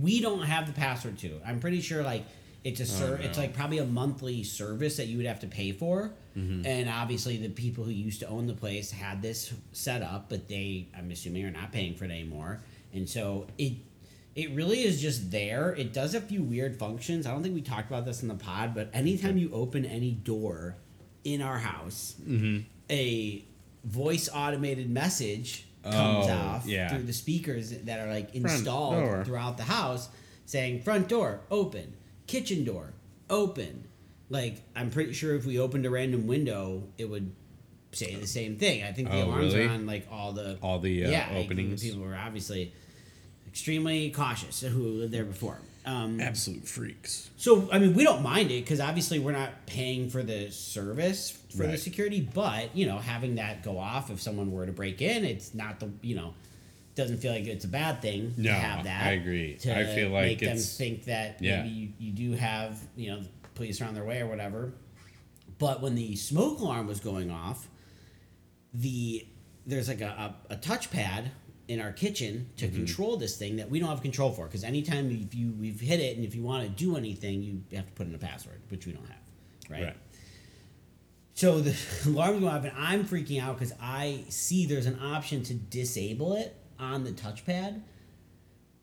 [0.00, 1.38] we don't have the password to.
[1.46, 2.24] I'm pretty sure like
[2.64, 3.44] it's a oh, ser- it's no.
[3.44, 6.12] like probably a monthly service that you would have to pay for.
[6.36, 6.64] Mm-hmm.
[6.64, 10.48] And obviously the people who used to own the place had this set up, but
[10.48, 12.60] they I'm assuming are not paying for it anymore.
[12.94, 13.74] And so it
[14.34, 15.74] it really is just there.
[15.74, 17.26] It does a few weird functions.
[17.26, 20.12] I don't think we talked about this in the pod, but anytime you open any
[20.12, 20.76] door
[21.22, 22.60] in our house, mm-hmm.
[22.88, 23.44] a
[23.84, 26.88] voice automated message comes Oh, off yeah.
[26.88, 30.08] through the speakers that are like installed throughout the house
[30.46, 31.92] saying front door open,
[32.26, 32.92] kitchen door
[33.28, 33.84] open.
[34.30, 37.32] Like I'm pretty sure if we opened a random window, it would
[37.92, 38.82] say the same thing.
[38.84, 39.66] I think the Oh, alarms really?
[39.66, 41.82] are on like all the All the, uh, like, openings?
[41.82, 42.72] people were obviously
[43.48, 45.58] extremely cautious who lived there before.
[45.84, 47.30] Um, Absolute freaks.
[47.36, 51.36] so I mean, we don't mind it because obviously we're not paying for the service
[51.56, 55.02] for the security, but you know, having that go off if someone were to break
[55.02, 56.34] in, it's not the you know,
[56.94, 59.06] doesn't feel like it's a bad thing No, to have that.
[59.06, 59.56] I agree.
[59.56, 61.62] To I feel like make them think that yeah.
[61.62, 64.72] maybe you, you do have you know the police are on their way or whatever.
[65.58, 67.68] But when the smoke alarm was going off,
[68.74, 69.26] the
[69.66, 71.26] there's like a, a, a touchpad
[71.68, 72.76] in our kitchen to Mm-hmm.
[72.76, 74.46] control this thing that we don't have control for.
[74.46, 77.62] Because anytime if you we've hit it and if you want to do anything you
[77.76, 79.16] have to put in a password which we don't have
[79.70, 79.96] right, Right.
[81.34, 81.70] so the
[82.06, 86.34] alarm's going off and i'm freaking out because i see there's an option to disable
[86.34, 87.80] it on the touchpad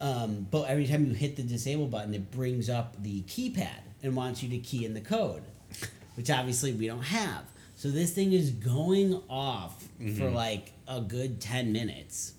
[0.02, 4.16] um, but every time you hit the disable button it brings up the keypad and
[4.16, 5.44] wants you to key in the code
[6.16, 7.44] which obviously we don't have.
[7.76, 9.88] So this thing is going off
[10.18, 12.34] for like a good 10 minutes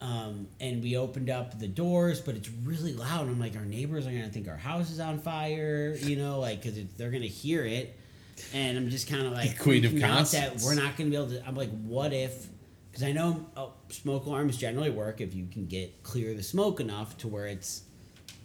[0.00, 3.28] um, and we opened up the doors, but it's really loud.
[3.28, 6.62] I'm like, our neighbors are gonna think our house is on fire, you know, like
[6.62, 7.98] because they're gonna hear it.
[8.54, 11.30] And I'm just kind of like Queen of out that we're not gonna be able
[11.30, 11.46] to.
[11.46, 12.46] I'm like, what if?
[12.90, 16.80] Because I know oh, smoke alarms generally work if you can get clear the smoke
[16.80, 17.82] enough to where it's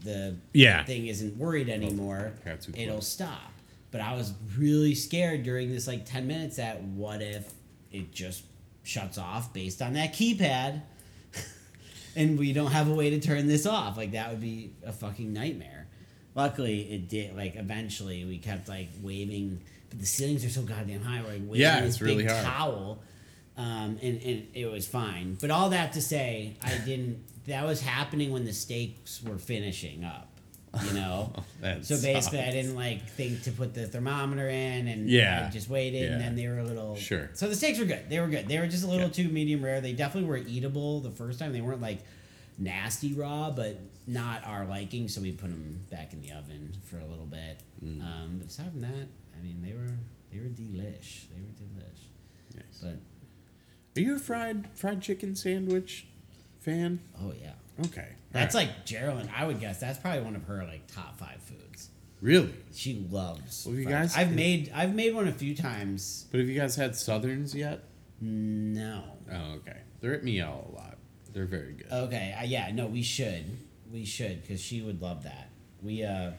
[0.04, 0.84] the Yeah.
[0.84, 2.34] thing isn't worried anymore.
[2.44, 3.52] got It'll stop.
[3.92, 7.54] But I was really scared during this like 10 minutes that what if
[7.92, 8.44] it just
[8.82, 10.82] shuts off based on that keypad
[12.16, 13.98] and we don't have a way to turn this off.
[13.98, 15.88] Like that would be a fucking nightmare.
[16.36, 17.36] Luckily, it did.
[17.36, 21.22] Like eventually, we kept like waving, but the ceilings are so goddamn high.
[21.22, 23.02] We're like waving Yeah, this really big towel,
[23.58, 25.38] um, and and it was fine.
[25.40, 27.24] But all that to say, I didn't.
[27.46, 30.30] That was happening when the steaks were finishing up.
[30.86, 31.32] You know,
[31.62, 35.46] That so basically, I didn't like think to put the thermometer in, and Yeah.
[35.48, 37.30] I just waited, and then they were a little Sure.
[37.34, 38.10] So the steaks were good.
[38.10, 38.48] They were good.
[38.48, 39.14] They were just a little Yeah.
[39.14, 39.82] too medium rare.
[39.82, 41.54] They definitely were eatable the first time.
[41.54, 42.00] They weren't like
[42.58, 45.08] nasty raw, but not our liking.
[45.08, 47.60] So we put them back in the oven for a little bit.
[47.84, 48.02] Mm.
[48.02, 49.08] Um, but aside from that,
[49.40, 49.94] I mean, they were
[50.32, 51.26] they were delish.
[51.30, 52.56] They were delish.
[52.56, 52.80] Nice.
[52.82, 52.98] But
[53.96, 56.08] Are you a fried fried chicken sandwich
[56.62, 57.00] fan?
[57.22, 57.52] oh yeah,
[57.86, 58.08] Okay.
[58.32, 58.70] that's Alright.
[58.70, 59.30] like Geraldine.
[59.36, 61.90] I would guess that's probably one of her like top five foods.
[62.22, 62.54] really.
[62.74, 63.66] She loves.
[63.66, 66.26] Well, you guys- I've made I've made one a few times.
[66.32, 67.84] But have you guys had Southerns yet?
[68.22, 69.04] No.
[69.32, 69.78] Oh, okay.
[70.02, 70.98] They're at Meow a lot.
[71.34, 71.92] They're very good.
[71.92, 72.36] Okay.
[72.40, 72.72] Uh, yeah.
[72.72, 73.46] No, we should.
[73.92, 75.50] We should because she would love that.
[75.82, 76.32] We uh,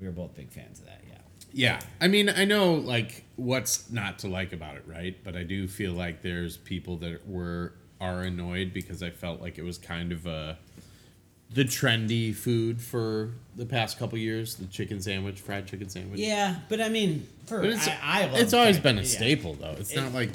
[0.00, 1.02] we were both big fans of that.
[1.08, 1.14] Yeah.
[1.50, 5.16] Yeah, I mean, I know like what's not to like about it, right?
[5.24, 9.58] But I do feel like there's people that were are annoyed because I felt like
[9.58, 10.58] it was kind of a
[11.50, 16.20] the trendy food for the past couple years, the chicken sandwich, fried chicken sandwich.
[16.20, 19.06] Yeah, but I mean, for But it's I, I love it's always been a yeah.
[19.06, 19.74] staple though.
[19.78, 20.30] It's It- not like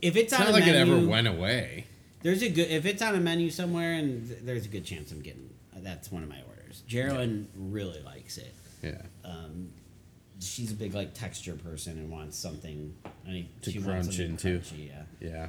[0.00, 1.86] If it's, it's on not a like menu, it ever went away.
[2.22, 5.20] There's a good if it's on a menu somewhere, and there's a good chance I'm
[5.22, 5.48] getting.
[5.76, 6.82] That's one of my orders.
[6.86, 8.52] Geraldine really likes it.
[8.82, 9.02] Yeah.
[9.24, 9.70] Um,
[10.40, 12.94] she's a big like texture person and wants something.
[13.26, 14.58] I mean, To crunch into.
[14.60, 15.02] Crunchy, yeah.
[15.20, 15.46] Yeah.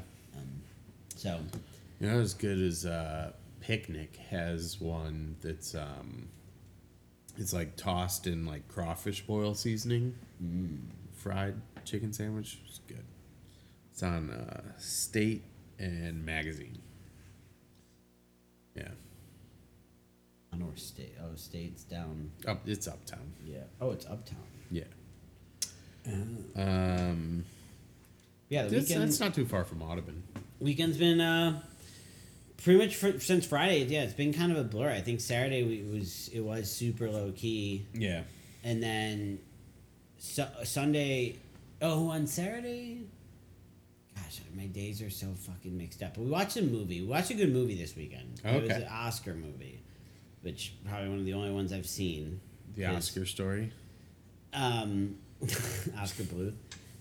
[1.24, 1.40] So
[2.02, 3.32] You know, as good as uh,
[3.62, 6.28] Picnic has one that's um,
[7.38, 10.16] it's like tossed in like crawfish boil seasoning,
[11.14, 11.56] fried
[11.86, 12.60] chicken sandwich.
[12.68, 13.06] It's good.
[13.90, 15.46] It's on uh, State
[15.80, 16.80] and Magazine.
[18.76, 18.90] Yeah,
[20.52, 21.16] I know state.
[21.24, 22.32] Oh, state's down.
[22.46, 23.32] up it's uptown.
[23.46, 23.60] Yeah.
[23.80, 24.44] Oh, it's uptown.
[24.70, 24.84] Yeah.
[26.06, 27.46] Um,
[28.50, 29.04] Yeah, the that's, weekend.
[29.04, 30.22] that's not too far from Audubon.
[30.64, 31.62] Weekend's been uh,
[32.64, 34.90] pretty much for, since Friday, yeah, it's been kind of a blur.
[34.90, 38.24] I think Saturday we, was it was super low key, Yeah.
[38.64, 39.40] and then
[40.18, 41.38] su- Sunday.
[41.82, 43.02] Oh, on Saturday.
[44.16, 46.14] Gosh, my days are so fucking mixed up.
[46.14, 47.02] But we watched a movie.
[47.02, 48.40] We watched a good movie this weekend.
[48.46, 48.84] It was Okay.
[48.84, 49.82] an Oscar movie,
[50.44, 52.40] which probably one of the only ones I've seen.
[52.76, 53.72] The 'Cause, Oscar story.
[54.54, 55.18] um,
[55.98, 56.54] Oscar Bluth.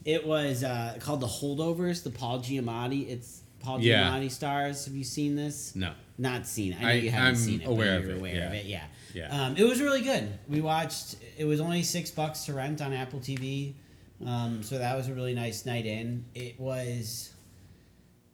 [0.05, 2.03] It was uh, called The Holdovers.
[2.03, 3.09] The Paul Giamatti.
[3.09, 4.11] It's Paul Yeah.
[4.11, 4.85] Giamatti stars.
[4.87, 5.75] Have you seen this?
[5.77, 5.92] No.
[6.18, 6.75] Not seen.
[6.79, 7.66] I know I- you haven't I'm seen it.
[7.66, 8.66] aware but of you're it, aware of it.
[8.66, 8.85] Yeah.
[9.14, 9.29] Yeah.
[9.46, 10.29] Um, it was really good.
[10.48, 11.16] We watched.
[11.38, 13.75] It was only six bucks to rent on Apple TV,
[14.25, 16.25] um, so that was a really nice night in.
[16.35, 17.31] It was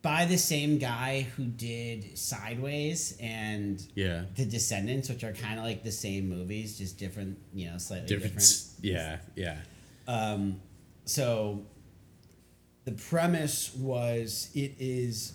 [0.02, 4.22] by the same guy who did Sideways and Yeah.
[4.36, 7.36] The Descendants, which are kind of like the same movies, just different.
[7.52, 8.34] You know, slightly Different.
[8.36, 8.66] different.
[8.80, 9.18] Yeah.
[9.34, 9.56] Yeah.
[10.06, 10.60] Um,
[11.04, 11.64] so
[12.88, 15.34] the premise was it is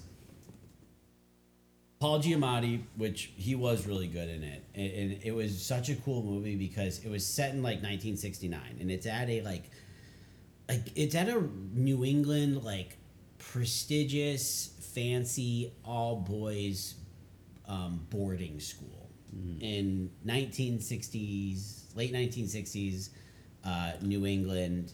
[1.99, 6.23] Paul Giamatti, which he was really good in it, and, it was such a cool
[6.23, 9.69] movie because it was set in like 1969, and it's at a like,
[10.67, 12.97] like it's at a New England like
[13.37, 16.95] prestigious, fancy all boys
[17.67, 19.11] um, boarding school.
[19.61, 23.09] In 1960s, late 1960s,
[23.63, 24.93] uh, New England,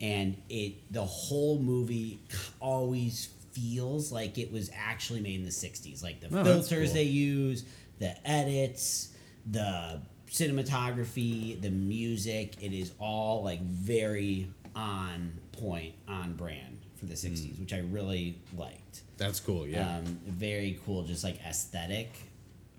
[0.00, 2.20] and it the whole movie
[2.60, 6.94] always feels like it was actually made in the 60s, like the Oh, filters cool.
[6.94, 7.64] they use,
[7.98, 9.08] the edits,
[9.50, 12.62] the cinematography, the music.
[12.62, 18.38] It is all like very on point, on brand for the 60s, which I really
[18.56, 19.66] liked That's cool.
[19.66, 19.96] Yeah.
[19.98, 22.10] um, very cool, just like aesthetic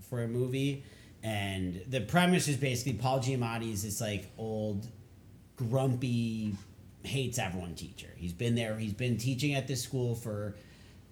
[0.10, 0.84] for a movie.
[1.24, 4.88] And the premise is basically Paul Giamatti is this like old,
[5.58, 6.56] grumpy,
[7.04, 8.08] hates everyone teacher.
[8.16, 8.78] He's been there.
[8.78, 10.56] He's been teaching at this school for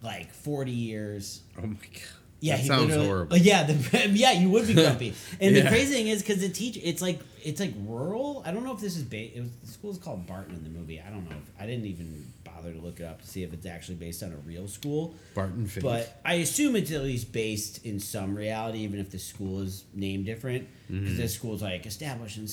[0.02, 1.42] like forty years.
[1.58, 2.02] oh my god.
[2.40, 3.36] Yeah, That he sounds horrible.
[3.36, 5.16] Yeah, the, yeah, you would be grumpy.
[5.42, 5.64] And Yeah.
[5.64, 8.44] the crazy thing is because the teacher, it's like it's like rural.
[8.46, 9.12] I don't know if this is.
[9.12, 11.02] It was the school is called Barton in the movie.
[11.02, 11.36] I don't know.
[11.36, 14.22] If, I didn't even bother to look it up to see if it's actually based
[14.22, 15.16] on a real school.
[15.34, 15.68] Barton.
[15.82, 19.86] But I assume it's at least based in some reality, even if the school is
[19.96, 20.68] named different.
[20.88, 21.18] Because Mm-hmm.
[21.18, 22.44] this school's like established in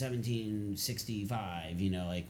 [0.78, 2.26] 1765, you know, like,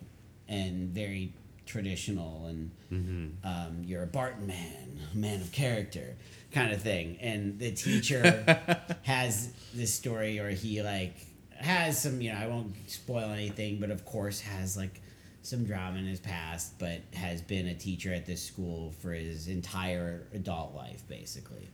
[0.49, 1.33] and very
[1.67, 3.27] traditional, and Mm-hmm.
[3.45, 6.15] um, you're a Barton man, a man of character,
[6.53, 7.19] kind of thing.
[7.21, 8.45] And the teacher
[9.03, 11.17] has this story, or he like
[11.57, 15.01] has some, you know, I won't spoil anything, but of course has like
[15.43, 19.49] some drama in his past, but has been a teacher at this school for his
[19.49, 21.69] entire adult life, basically,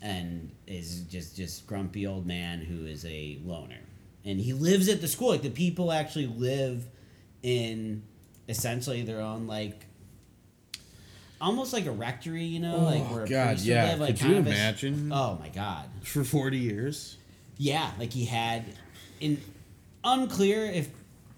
[0.00, 3.80] and is just just grumpy old man who is a loner,
[4.24, 5.28] and he lives at the school.
[5.30, 6.86] Like the people actually live
[7.44, 8.02] in
[8.48, 9.86] essentially their own like.
[11.40, 13.90] Almost like a rectory, you know, like oh, where a Oh, God, priest would yeah.
[13.90, 15.12] live, like Could you of a- imagine?
[15.12, 17.18] oh my god, For forty years.
[17.58, 18.64] yeah, like he had,
[19.20, 19.38] in
[20.04, 20.88] unclear if,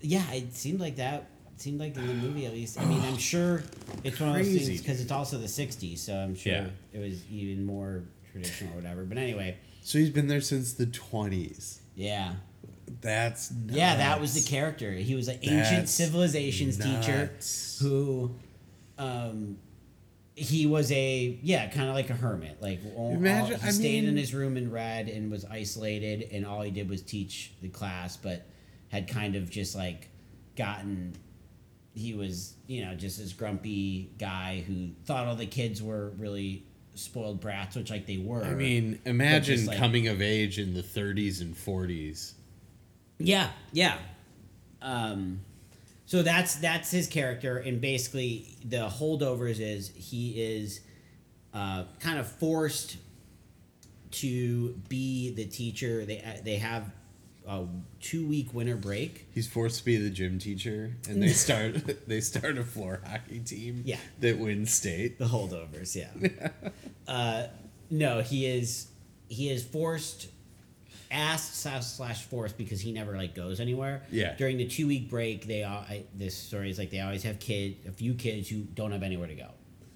[0.02, 1.26] yeah, it seemed like that.
[1.54, 2.78] It seemed like in the movie at least.
[2.80, 3.64] I mean, I'm sure
[4.04, 6.66] it's one of those things because it's also the '60s, so I'm sure Yeah.
[6.92, 9.02] it was even more traditional or whatever.
[9.04, 11.80] But anyway, So he's been there since the twenties.
[11.96, 12.34] yeah,
[13.00, 13.74] That's nuts.
[13.76, 14.92] yeah, that was the character.
[14.92, 17.32] He was an ancient That's civilizations teacher
[17.80, 18.34] who,
[18.98, 19.58] um.
[20.38, 22.58] He was a yeah, kind of like a hermit.
[22.60, 26.28] Like all, Imagine- all- he I stayed in his room and read and was isolated,
[26.30, 28.44] and all he did was teach the class, but
[28.88, 30.10] had kind of just like
[30.54, 31.14] gotten.
[31.94, 36.64] He was you know just this grumpy guy who thought all the kids were really
[36.94, 38.44] spoiled brats, which like they were.
[38.44, 42.34] I mean, imagine just, like- coming of age in the 30s and 40s.
[43.18, 43.98] Yeah, yeah.
[44.82, 45.40] Um,
[46.06, 50.80] so that's that's his character, and basically the holdovers is he is
[51.52, 52.98] uh, kind of forced
[54.12, 56.04] to be the teacher.
[56.04, 56.90] They they have
[57.46, 57.64] a
[58.00, 59.26] two week winter break.
[59.32, 63.40] He's forced to be the gym teacher, and they start they start a floor hockey
[63.40, 63.82] team.
[63.84, 63.98] Yeah.
[64.20, 65.18] that wins state.
[65.18, 66.48] The holdovers, yeah.
[67.08, 67.48] uh,
[67.90, 68.88] no, he is
[69.28, 70.28] he is forced
[71.10, 74.02] asked slash, slash forced because he never like goes anywhere.
[74.10, 74.34] Yeah.
[74.36, 77.38] During the two week break, they all I, this story is like they always have
[77.38, 79.48] kid a few kids who don't have anywhere to go,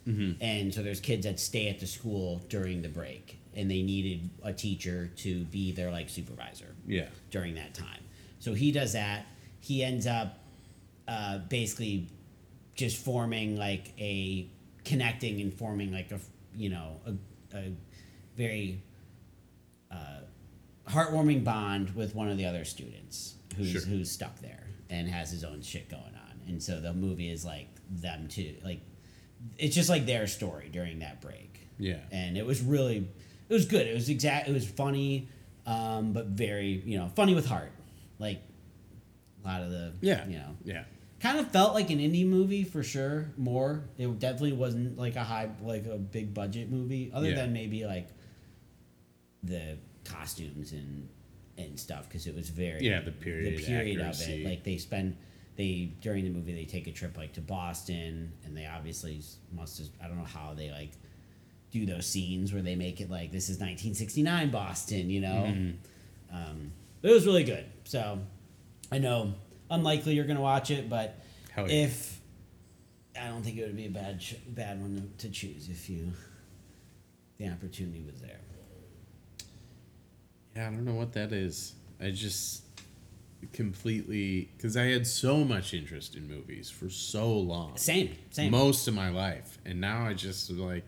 [0.09, 0.43] Mm-hmm.
[0.43, 4.31] and so there's kids that stay at the school during the break, and they needed
[4.43, 8.03] a teacher to be their like supervisor Yeah, during that time.
[8.39, 9.27] So he does that.
[9.61, 10.39] He ends up
[11.07, 12.09] uh, basically
[12.75, 14.49] just forming like a
[14.87, 16.19] connecting and forming like a
[16.57, 17.73] you know a, a
[18.37, 18.81] very
[20.91, 23.81] heartwarming bond with one of the other students who's Sure.
[23.83, 26.41] who's stuck there and has his own shit going on.
[26.49, 28.55] And so the movie is like them too.
[28.65, 28.81] Like
[29.59, 31.97] it's just like their story during that break yeah.
[32.13, 33.09] and it was really
[33.49, 33.87] it was good.
[33.87, 34.49] It was exact.
[34.49, 35.29] It was funny,
[35.67, 37.73] um, but very you know funny with heart.
[38.19, 38.41] Like
[39.45, 40.27] a lot of the Yeah.
[40.29, 40.85] you know Yeah.
[41.21, 43.31] kind of felt like an indie movie for sure.
[43.37, 47.37] More, it definitely wasn't like a high, like a big budget movie, other Yeah.
[47.37, 48.09] than maybe like
[49.43, 49.79] the
[50.13, 51.09] costumes and
[51.59, 54.45] and stuff because it was very Yeah, the period the period of accuracy.
[54.45, 54.49] it.
[54.49, 55.17] Like they spend
[55.57, 59.21] they during the movie they take a trip like to Boston and they obviously
[59.53, 60.93] must have I don't know how they like
[61.71, 65.45] do those scenes where they make it like this is 1969 Boston, you know.
[65.47, 66.37] Mm-hmm.
[66.37, 67.65] Um, it was really good.
[67.85, 68.19] So
[68.91, 69.35] I know
[69.71, 71.21] unlikely you're gonna watch it, but
[71.53, 71.85] Hell yeah.
[71.85, 72.21] if
[73.21, 76.13] I don't think it would be a bad bad one to choose if you
[77.39, 78.40] the opportunity was there.
[80.61, 81.73] Yeah, I don't know what that is.
[81.99, 82.65] I just
[83.55, 88.51] completely because I had so much interest in movies for so long, Same, same.
[88.51, 90.85] most of my life, and now I just like,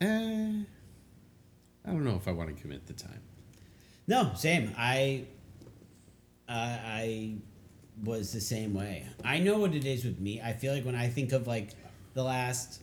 [0.00, 0.06] eh,
[1.84, 3.20] I don't know if I want to commit the time.
[4.08, 4.72] No, same.
[4.76, 5.26] I,
[6.48, 7.34] uh, I
[8.02, 9.06] was the same way.
[9.22, 10.40] I know what it is with me.
[10.40, 11.70] I feel like when I think of like
[12.14, 12.82] the last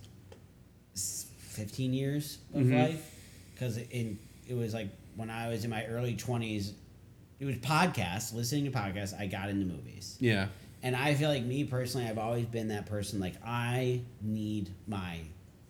[0.96, 3.14] fifteen years of life,
[3.54, 4.18] because in
[4.48, 6.74] it was like when I was in my early twenties,
[7.40, 9.18] it was podcasts, listening to podcasts.
[9.20, 10.48] I got into movies, Yeah,
[10.82, 13.20] and I feel like me personally, I've always been that person.
[13.20, 15.20] Like I need my,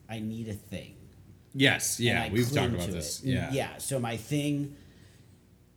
[0.10, 0.96] I need a thing.
[1.54, 3.22] yes, yeah, we've talked about this.
[3.24, 3.28] it.
[3.30, 3.78] Yeah, yeah.
[3.78, 4.76] So my thing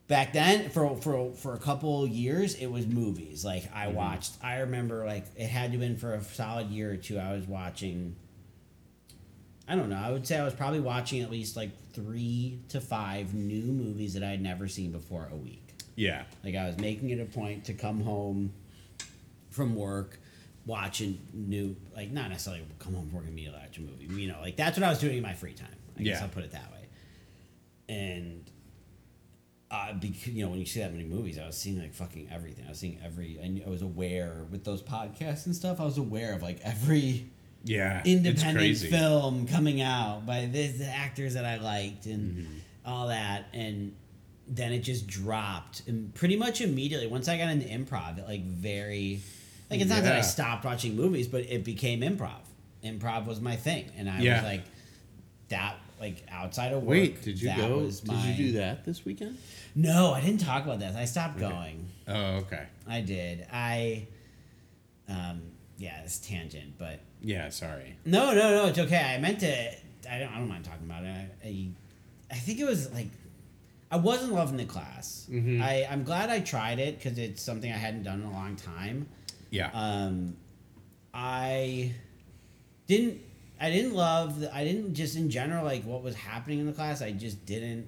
[0.09, 3.45] back then, for for for a couple years, it was movies.
[3.45, 3.77] Like Mm-hmm.
[3.79, 4.33] I watched.
[4.43, 7.19] I remember like it had to have been for a solid year or two.
[7.19, 8.17] I was watching.
[9.69, 9.97] I don't know.
[9.99, 14.15] I would say I was probably watching at least like three to five new movies
[14.15, 15.73] that I had never seen before a week.
[15.97, 18.53] yeah, Like I was making it a point to come home
[19.51, 20.19] from work,
[20.67, 24.21] watching new like not necessarily come home from work and me watch a movie.
[24.23, 25.69] You know, like that's what I was doing in my free time.
[25.99, 26.25] I guess Yeah.
[26.25, 26.87] I'll put it that way.
[27.89, 28.51] And
[29.71, 32.29] uh, because, you know, when you see that many movies, I was seeing like fucking
[32.31, 32.67] everything.
[32.67, 35.81] I was seeing every, and I was aware with those podcasts and stuff.
[35.81, 37.31] I was aware of like every
[37.65, 38.03] yeah.
[38.05, 42.55] independent film coming out by the, the actors that I liked and Mm-hmm.
[42.85, 43.95] all that, and
[44.49, 47.07] then it just dropped and pretty much immediately.
[47.09, 49.21] Once I got into improv, it like very
[49.71, 52.43] like it's not that I stopped watching movies, but it became improv.
[52.85, 54.35] Improv was my thing, and I Yeah.
[54.37, 54.63] was like
[55.49, 55.77] that.
[55.99, 56.91] Like outside of work.
[56.91, 57.81] Wait, did you that go?
[57.89, 59.39] Did my- you do that this weekend?
[59.75, 60.95] No, I didn't talk about that.
[60.95, 61.89] I stopped going.
[62.07, 62.67] Oh, okay.
[62.87, 63.47] I did.
[63.51, 64.07] I,
[65.09, 65.41] um,
[65.79, 67.97] yeah, it's tangent, but Yeah, sorry.
[68.05, 69.15] no, no, no, it's okay.
[69.15, 69.53] I meant to.
[70.11, 70.29] I don't.
[70.33, 71.09] I don't mind talking about it.
[71.45, 71.69] I, I,
[72.31, 73.09] I think it was like,
[73.91, 75.27] I wasn't loving the class.
[75.31, 75.63] Mm-hmm.
[75.63, 78.57] I, I'm glad I tried it because it's something I hadn't done in a long
[78.57, 79.09] time.
[79.51, 80.37] Yeah, Um,
[81.15, 81.93] I
[82.87, 83.21] didn't.
[83.61, 84.41] I didn't love.
[84.41, 87.01] The, I didn't just in general like what was happening in the class.
[87.03, 87.87] I just didn't.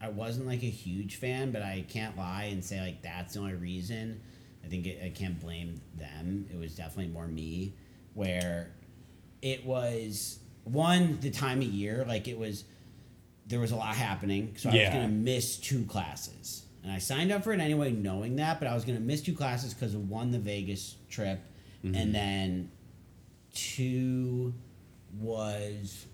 [0.00, 3.40] I wasn't like a huge fan, but I can't lie and say like that's the
[3.40, 4.20] only reason.
[4.64, 6.46] I think it, I can't blame them.
[6.52, 7.74] It was definitely more me,
[8.14, 8.70] where
[9.42, 12.64] it was one the time of year like it was
[13.46, 16.98] there was a lot happening so i was going to miss two classes and i
[16.98, 19.72] signed up for it anyway knowing that but i was going to miss two classes
[19.74, 21.40] because of one the vegas trip
[21.82, 22.70] and then
[23.54, 24.52] two
[25.18, 26.04] was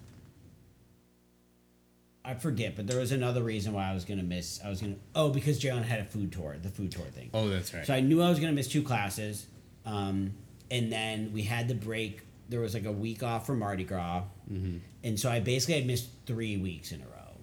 [2.25, 4.81] i forget but there was another reason why i was going to miss i was
[4.81, 7.75] going to oh because jalen had a food tour the food tour thing Oh, that's
[7.75, 7.85] right.
[7.87, 9.47] so I knew I was going to miss two classes.
[9.85, 10.33] Um,
[10.71, 12.23] and then we had the break.
[12.49, 14.23] There was like a week off for Mardi Gras.
[14.51, 14.79] Mm-hmm.
[15.05, 17.37] And so I basically had missed three weeks in a row,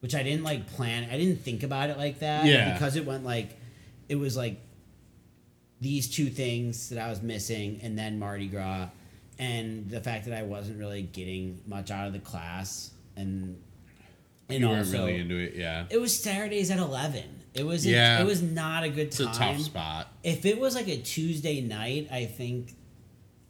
[0.00, 1.08] which I didn't like plan.
[1.10, 2.46] I didn't think about it like that.
[2.46, 2.72] Yeah.
[2.72, 3.56] Because it went like,
[4.08, 4.60] it was like
[5.80, 8.88] these two things that I was missing and then Mardi Gras.
[9.38, 12.92] And the fact that I wasn't really getting much out of the class.
[13.16, 13.60] And,
[14.48, 15.54] and you weren't also, really into it.
[15.54, 17.33] Yeah, it was Saturdays at 11.
[17.54, 18.20] It was, Yeah.
[18.20, 19.28] it was not a good time.
[19.28, 20.08] it's a tough spot.
[20.22, 22.74] if it was like a Tuesday night, I think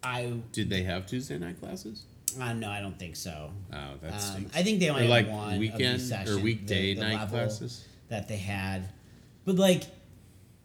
[0.02, 2.04] I Did they have Tuesday night classes?
[2.38, 3.50] uh, no, I don't think so.
[3.72, 4.46] Oh, that Um.
[4.54, 7.84] I think they only like one weekend these or weekday the- the night classes.
[8.08, 8.88] that they had.
[9.46, 9.84] But like,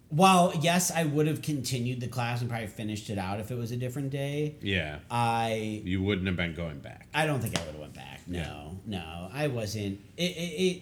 [0.10, 3.56] while yes, I would have continued the class and probably finished it out if it
[3.56, 4.56] was a different day.
[4.62, 7.08] Yeah, I you wouldn't have been going back.
[7.14, 8.22] I don't think I would have went back.
[8.28, 9.00] No, Yeah.
[9.00, 10.00] no, I wasn't.
[10.18, 10.82] It, it, it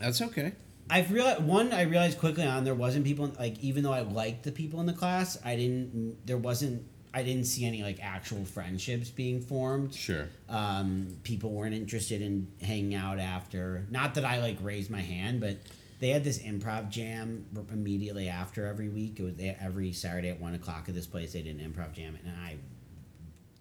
[0.00, 0.52] That's okay.
[0.90, 1.72] I've realized one.
[1.72, 4.86] I realized quickly on there wasn't people like even though I liked the people in
[4.86, 6.26] the class, I didn't.
[6.26, 6.84] There wasn't.
[7.16, 9.94] I didn't see any like actual friendships being formed.
[9.94, 10.28] Sure.
[10.48, 13.86] Um, people weren't interested in hanging out after.
[13.90, 15.58] Not that I like raised my hand, but
[16.00, 19.20] they had this improv jam immediately after every week.
[19.20, 21.32] It was they, every Saturday at one o'clock at this place.
[21.32, 22.56] They did an improv jam, and I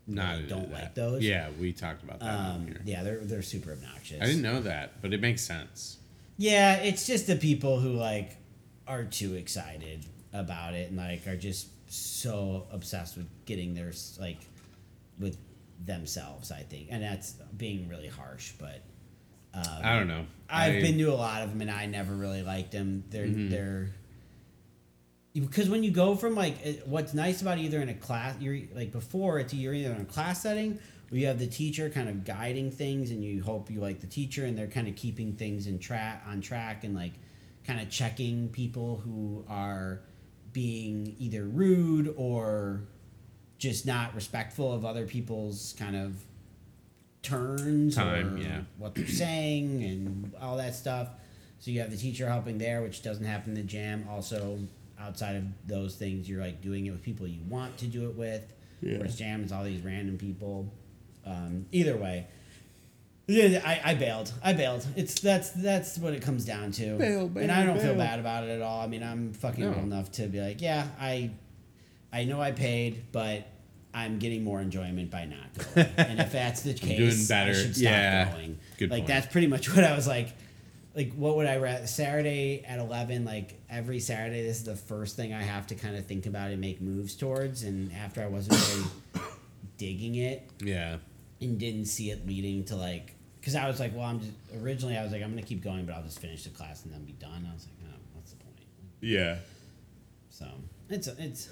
[0.07, 0.81] Not don't that.
[0.81, 1.21] like those.
[1.23, 2.33] Yeah, we talked about that.
[2.33, 4.21] Um, yeah, they're they're super obnoxious.
[4.21, 5.99] I didn't know that, but it makes sense.
[6.37, 8.37] Yeah, it's just the people who like
[8.87, 14.39] are too excited about it and like are just so obsessed with getting their like
[15.19, 15.37] with
[15.85, 16.51] themselves.
[16.51, 18.81] I think, and that's being really harsh, but
[19.53, 20.25] I don't know.
[20.49, 23.03] I've I- been to a lot of them, and I never really liked them.
[23.09, 23.49] They're Mm-hmm.
[23.49, 23.89] they're
[25.33, 28.91] because when you go from like what's nice about either in a class, you're like
[28.91, 30.77] before it's you're either in a class setting
[31.11, 34.45] you have the teacher kind of guiding things, and you hope you like the teacher,
[34.45, 37.13] and they're kind of keeping things in track on track and like
[37.65, 40.01] kind of checking people who are
[40.51, 42.81] being either rude or
[43.57, 46.15] just not respectful of other people's kind of
[47.21, 48.61] turns Time, or yeah.
[48.77, 51.07] what they're saying and all that stuff.
[51.59, 54.05] So you have the teacher helping there, which doesn't happen in the jam.
[54.09, 54.59] Also,
[54.99, 58.15] outside of those things, you're like doing it with people you want to do it
[58.15, 58.53] with.
[58.81, 58.97] Yeah.
[58.97, 60.71] Whereas jam is all these random people.
[61.25, 62.27] Um, either way,
[63.27, 64.31] yeah, I, I bailed.
[64.43, 64.85] I bailed.
[64.95, 66.97] It's that's that's what it comes down to.
[66.97, 68.81] Bail, bail, and I don't feel bad about it at all.
[68.81, 69.69] I mean, I'm fucking No.
[69.73, 71.31] old enough to be like, yeah, I
[72.11, 73.47] I know I paid, but
[73.93, 75.87] I'm getting more enjoyment by not going.
[75.97, 77.51] and if that's the case, doing better.
[77.51, 78.31] I should stop Yeah.
[78.33, 78.59] going.
[78.77, 79.07] Good like point.
[79.07, 80.29] that's pretty much what I was like.
[80.95, 81.87] Like, what would I rather?
[81.87, 85.95] Saturday at eleven, like every Saturday, this is the first thing I have to kind
[85.95, 87.63] of think about and make moves towards.
[87.63, 88.59] And after I wasn't
[89.15, 89.25] really
[89.77, 90.97] digging it Yeah.
[91.43, 94.31] And didn't see it leading to like, because I was like, well, I'm just
[94.61, 96.93] originally I was like, I'm gonna keep going, but I'll just finish the class and
[96.93, 97.47] then be done.
[97.49, 98.57] I was like, oh, what's the point?
[99.01, 99.37] Yeah.
[100.29, 100.47] So
[100.89, 101.49] it's it's.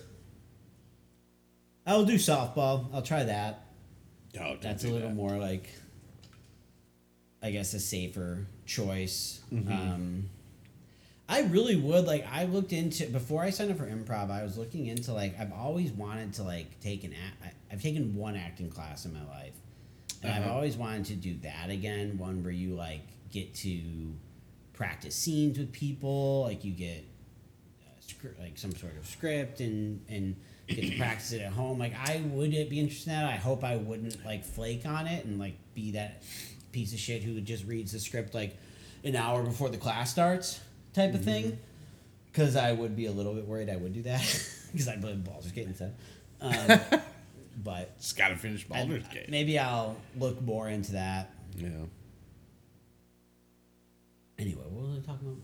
[1.86, 2.88] I'll do softball.
[2.94, 3.66] I'll try that.
[4.40, 5.16] Oh, That's a little that.
[5.16, 5.70] more like,
[7.42, 9.42] I guess, a safer choice.
[9.52, 9.72] Mm-hmm.
[9.72, 10.30] Um,
[11.28, 12.26] I really would like.
[12.32, 14.30] I looked into before I signed up for improv.
[14.30, 17.56] I was looking into like I've always wanted to like take an act.
[17.72, 19.54] I've taken one acting class in my life,
[20.24, 20.54] and I've Uh-huh.
[20.54, 22.18] always wanted to do that again.
[22.18, 23.02] One where you like
[23.32, 24.14] get to
[24.74, 26.44] practice scenes with people.
[26.44, 27.04] Like you get
[27.84, 30.36] uh, script, like some sort of script and and
[30.68, 31.80] get to practice it at home.
[31.80, 33.26] Like I would be interested in that.
[33.26, 36.24] I hope I wouldn't like flake on it and like be that
[36.72, 38.58] piece of shit who just reads the script like
[39.04, 40.60] an hour before the class starts
[40.94, 41.58] type of thing.
[42.32, 44.22] Because I would be a little bit worried I would do that
[44.72, 45.94] because I believe balls are getting set.
[46.40, 46.80] Um,
[47.64, 49.30] but Just gotta finish I- Baldur's Gate.
[49.30, 51.32] maybe I'll look more into that.
[51.58, 51.68] Yeah.
[54.40, 55.42] Anyway, what was I talking about?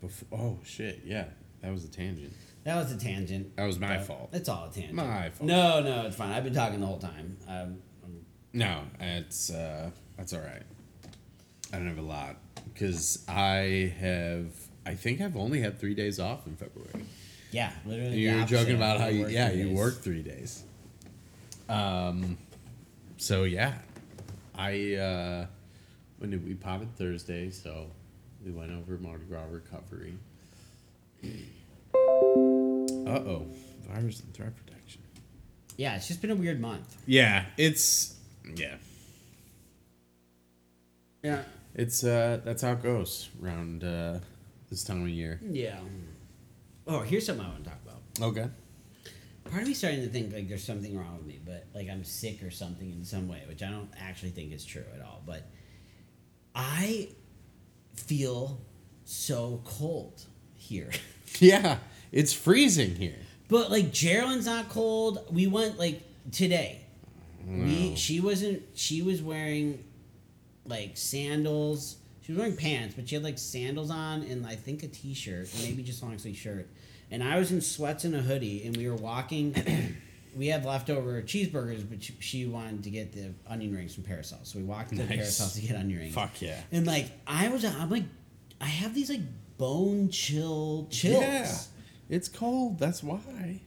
[0.00, 1.00] Before, oh shit!
[1.04, 1.24] Yeah,
[1.62, 2.32] that was a tangent.
[2.64, 3.56] That was a tangent.
[3.56, 4.28] That was my fault.
[4.32, 4.92] It's all a tangent.
[4.94, 5.48] My fault.
[5.48, 6.30] No, no, it's fine.
[6.30, 7.36] I've been talking the whole time.
[7.48, 10.62] Um, I'm- No, it's uh, that's all right.
[11.72, 12.36] I don't have a lot
[12.72, 14.46] because I have.
[14.86, 17.04] I think I've only had three days off in February.
[17.50, 18.18] Yeah, literally.
[18.18, 19.76] You're joking about how you work yeah you days.
[19.76, 20.62] work three days.
[21.68, 22.38] Um,
[23.16, 23.74] so yeah,
[24.56, 25.46] I uh,
[26.18, 27.50] when did we potted Thursday?
[27.50, 27.90] So
[28.44, 30.14] we went over Mardi Gras recovery.
[33.06, 33.46] Uh oh,
[33.88, 35.00] virus and threat protection.
[35.78, 36.94] Yeah, it's just been a weird month.
[37.06, 38.14] Yeah, it's
[38.54, 38.74] yeah,
[41.22, 41.42] Yeah.
[41.74, 44.18] it's uh that's how it goes around uh,
[44.68, 45.40] this time of year.
[45.50, 45.78] Yeah.
[46.88, 48.28] Oh, here's something I want to talk about.
[48.30, 48.48] Okay.
[49.50, 52.02] Part of me starting to think like there's something wrong with me, but like I'm
[52.02, 55.22] sick or something in some way, which I don't actually think is true at all.
[55.24, 55.46] But
[56.54, 57.08] I
[57.94, 58.60] feel
[59.04, 60.22] so cold
[60.56, 60.90] here.
[61.40, 61.76] Yeah,
[62.10, 63.18] it's freezing here.
[63.48, 65.26] But like Geraldine's not cold.
[65.30, 66.00] We went like
[66.32, 66.80] today.
[67.46, 69.84] We she wasn't she was wearing
[70.64, 71.96] like sandals.
[72.22, 75.12] She was wearing pants, but she had like sandals on and I think a t
[75.12, 76.68] shirt, maybe just long sleeve shirt.
[77.10, 79.54] And I was in sweats and a hoodie and we were walking
[80.36, 84.38] we had leftover cheeseburgers, but she, she wanted to get the onion rings from Parasol.
[84.42, 85.08] So we walked to Nice.
[85.08, 86.14] Parasol to get onion rings.
[86.14, 86.60] Fuck yeah.
[86.70, 88.04] And like I was I'm like
[88.60, 89.22] I have these like
[89.56, 91.22] bone chill chills.
[91.22, 91.50] Yeah,
[92.10, 92.78] it's cold.
[92.78, 93.60] That's why.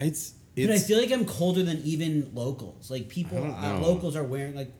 [0.00, 0.66] It's it's.
[0.66, 2.90] But I feel like I'm colder than even locals.
[2.90, 4.72] Like people, uh, locals are wearing like.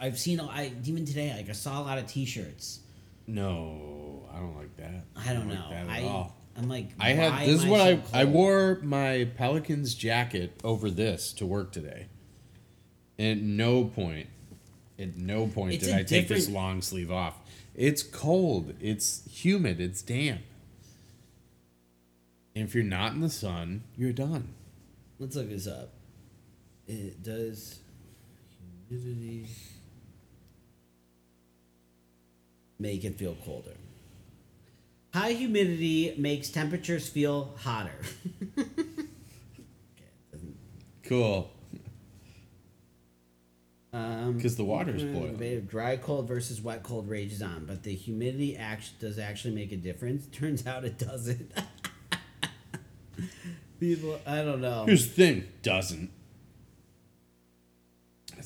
[0.00, 0.40] I've seen.
[0.40, 2.80] I even today, like I saw a lot of T-shirts.
[3.26, 4.05] no,
[4.36, 5.04] I don't like that.
[5.16, 5.70] I don't like know.
[5.70, 6.36] that at I all.
[6.56, 6.90] I'm like.
[7.00, 11.72] I had this is what I I wore my Pelicans jacket over this to work
[11.72, 12.08] today.
[13.18, 14.28] At no point,
[14.98, 17.38] at no point It's did I take this long sleeve off.
[17.74, 18.74] It's cold.
[18.80, 19.80] It's humid.
[19.80, 20.42] It's damp.
[22.54, 24.54] And if you're not in the sun, you're done.
[25.18, 25.92] Let's look this up.
[26.86, 27.80] It does
[28.88, 29.48] humidity
[32.78, 33.72] make it feel colder.
[35.14, 37.92] High humidity makes temperatures feel hotter.
[41.02, 41.48] Cool.
[43.92, 45.32] Um, 'Cause the water's uh, boiling.
[45.34, 49.70] debate Dry cold versus wet cold rages on, but the humidity act does actually make
[49.70, 50.26] a difference.
[50.32, 51.52] Turns out it doesn't.
[53.80, 54.84] People, I don't know.
[54.86, 55.44] Here's the thing.
[55.62, 56.10] Doesn't.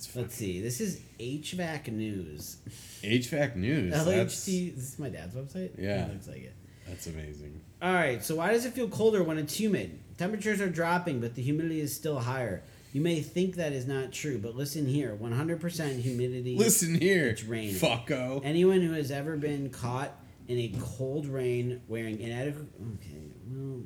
[0.01, 0.16] That's.
[0.16, 0.61] Let's see.
[0.61, 2.59] This is HVAC news.
[3.03, 3.94] HVAC news.
[3.94, 4.74] LHC.
[4.74, 5.70] This is my dad's website.
[5.78, 6.07] Yeah.
[6.07, 6.55] it looks like it.
[6.86, 7.61] that's amazing.
[7.82, 8.22] All right.
[8.24, 9.98] So why does it feel colder when it's humid?
[10.16, 12.62] Temperatures are dropping, but the humidity is still higher.
[12.92, 16.57] You may think that is not true, but listen here: 100% humidity.
[16.57, 17.28] Listen here.
[17.28, 17.74] It's raining.
[17.76, 18.40] Fucko.
[18.44, 20.12] Anyone who has ever been caught
[20.48, 22.66] in a cold rain wearing inadequate.
[22.94, 23.82] Okay, well,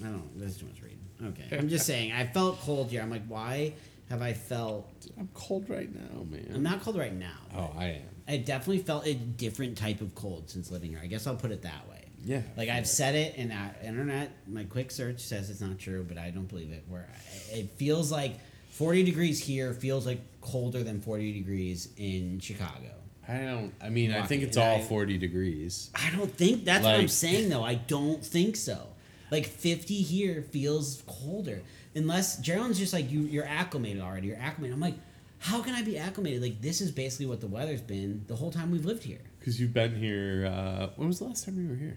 [0.00, 0.16] I don't.
[0.16, 0.22] know.
[0.36, 0.98] That's too much reading.
[1.24, 2.12] Okay, I'm just saying.
[2.12, 3.00] I felt cold here.
[3.00, 3.72] I'm like, why
[4.08, 5.06] have I felt?
[5.18, 6.50] I'm cold right now, man.
[6.54, 7.38] I'm not cold right now.
[7.56, 8.02] Oh, I am.
[8.28, 11.00] I definitely felt a different type of cold since living here.
[11.02, 12.02] I guess I'll put it that way.
[12.24, 12.42] Yeah.
[12.56, 16.18] Like I've said it, and uh, internet, my quick search says it's not true, but
[16.18, 16.84] I don't believe it.
[16.88, 18.38] Where I, it feels like
[18.70, 22.90] 40 degrees here feels like colder than 40 degrees in Chicago.
[23.28, 23.72] I don't.
[23.80, 25.90] I mean, I think it's And all I- 40 degrees.
[25.94, 27.64] I don't think that's what I'm saying though.
[27.64, 28.88] I don't think so.
[29.30, 31.62] Like 50 here feels colder.
[31.96, 34.28] Unless Gerald's just like you you're acclimated already.
[34.28, 34.74] You're acclimated.
[34.74, 34.94] I'm like,
[35.38, 36.42] how can I be acclimated?
[36.42, 39.20] Like this is basically what the weather's been the whole time we've lived here.
[39.38, 40.46] Because you've been here.
[40.46, 41.96] Uh, when was the last time you were here?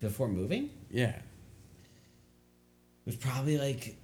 [0.00, 0.70] Before moving?
[0.90, 1.16] Yeah.
[1.16, 1.22] It
[3.06, 3.96] was probably like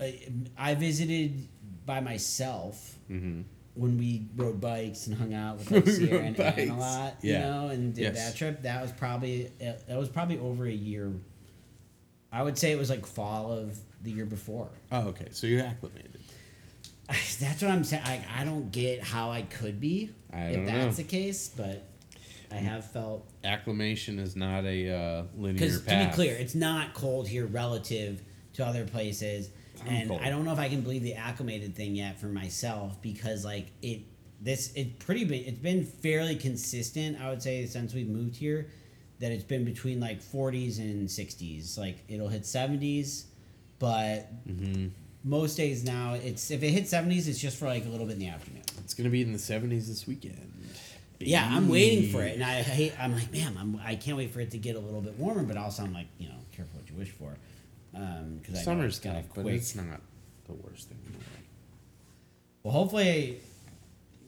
[0.00, 0.18] I,
[0.56, 1.46] I visited
[1.84, 3.40] by myself Mm-hmm.
[3.74, 7.32] when we rode bikes and hung out with like Sierra and Ann a lot, Yeah.
[7.32, 8.14] you know, and did Yes.
[8.30, 8.62] that trip.
[8.62, 11.12] That was probably that was probably over a year.
[12.32, 14.68] I would say it was like fall of the year before.
[14.92, 15.28] Oh, okay.
[15.32, 16.20] So you're acclimated.
[17.40, 18.02] That's what I'm saying.
[18.04, 20.90] I, I don't get how I could be I if that's know.
[20.92, 21.82] the case, but
[22.52, 26.94] I have felt Acclimation is not a uh, linear because to be clear, it's not
[26.94, 28.22] cold here relative
[28.54, 29.50] to other places,
[29.82, 30.20] I'm and cold.
[30.22, 33.68] I don't know if I can believe the acclimated thing yet for myself because like
[33.82, 34.02] it
[34.40, 35.22] this it's pretty.
[35.36, 38.68] It's been fairly consistent, I would say, since we've moved here.
[39.20, 41.76] That it's been between like 40s and 60s.
[41.78, 43.24] Like it'll hit 70s,
[43.78, 44.88] but Mm-hmm.
[45.24, 48.14] most days now it's if it hits 70s, it's just for like a little bit
[48.14, 48.62] in the afternoon.
[48.78, 50.52] It's gonna be in the 70s this weekend.
[51.18, 52.94] Yeah, I'm waiting for it, and I hate.
[52.98, 55.42] I'm like, man, I'm, I can't wait for it to get a little bit warmer,
[55.42, 57.36] but also I'm like, you know, careful what you wish for,
[57.92, 59.56] because I know Summer's it's gonna tough, but quick.
[59.56, 60.00] it's not
[60.46, 61.28] the worst thing in the world.
[62.62, 63.36] Well, hopefully,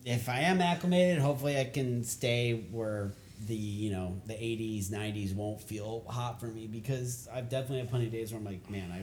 [0.04, 3.12] if I am acclimated, hopefully I can stay where
[3.46, 7.90] the you know the 80s, 90s won't feel hot for me because I've definitely had
[7.90, 9.02] plenty of days where I'm like, man, I.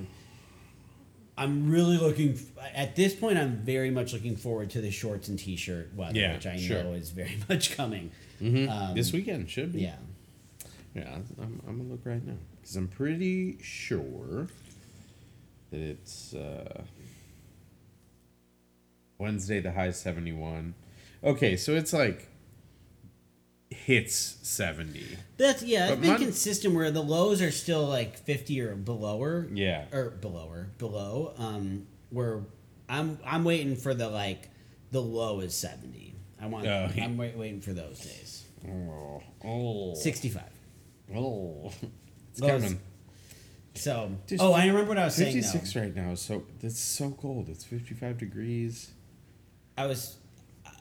[1.41, 2.37] I'm really looking
[2.75, 3.37] at this point.
[3.37, 6.83] I'm very much looking forward to the shorts and t-shirt weather, Yeah, which I sure.
[6.83, 8.11] know is very much coming.
[8.41, 8.69] Mhm.
[8.69, 9.83] Um, this weekend should be.
[9.83, 9.95] Yeah,
[10.93, 14.47] Yeah, I'm, I'm gonna look right now because I'm pretty sure
[15.71, 16.81] that it's uh,
[19.17, 19.59] Wednesday.
[19.59, 20.75] The high seventy one.
[21.23, 22.27] Okay, so it's like
[23.89, 25.17] hits seventy.
[25.37, 25.85] That's yeah.
[25.87, 29.47] It's But been Mon- consistent where the lows are still like fifty or belower.
[29.51, 29.85] Yeah.
[29.91, 31.33] Or belower, below.
[31.39, 32.41] Um, where
[32.87, 34.47] I'm I'm waiting for the like
[34.91, 36.13] the low is seventy.
[36.39, 36.67] I want.
[36.67, 37.03] Oh, yeah.
[37.03, 38.45] I'm wait, waiting for those days.
[38.67, 40.53] Oh, oh, Sixty five.
[41.15, 41.71] oh,
[42.31, 42.79] it's coming.
[43.73, 44.11] So.
[44.27, 45.33] Dude, oh, I remember what I was saying.
[45.33, 45.63] Fifty though.
[45.63, 46.13] six right now.
[46.13, 47.49] So it's so cold.
[47.49, 48.91] It's fifty five degrees.
[49.75, 50.17] I was.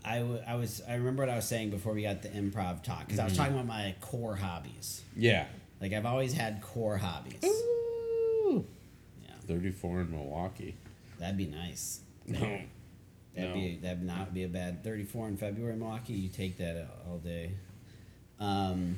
[0.09, 2.83] I, w- I was I remember what I was saying before we got the improv
[2.83, 3.29] talk because I Mm-hmm.
[3.31, 5.03] was talking about my core hobbies.
[5.17, 5.47] Yeah.
[5.81, 7.45] Like I've always had core hobbies.
[7.45, 8.65] Ooh.
[9.25, 10.77] Yeah, Thirty four in Milwaukee.
[11.19, 12.01] that'd be nice.
[12.27, 12.41] No.
[12.41, 12.65] That'd
[13.37, 13.55] No.
[13.55, 16.15] be that'd not be a bad 34 in February in Milwaukee.
[16.15, 17.53] You take that all day.
[18.41, 18.97] Um,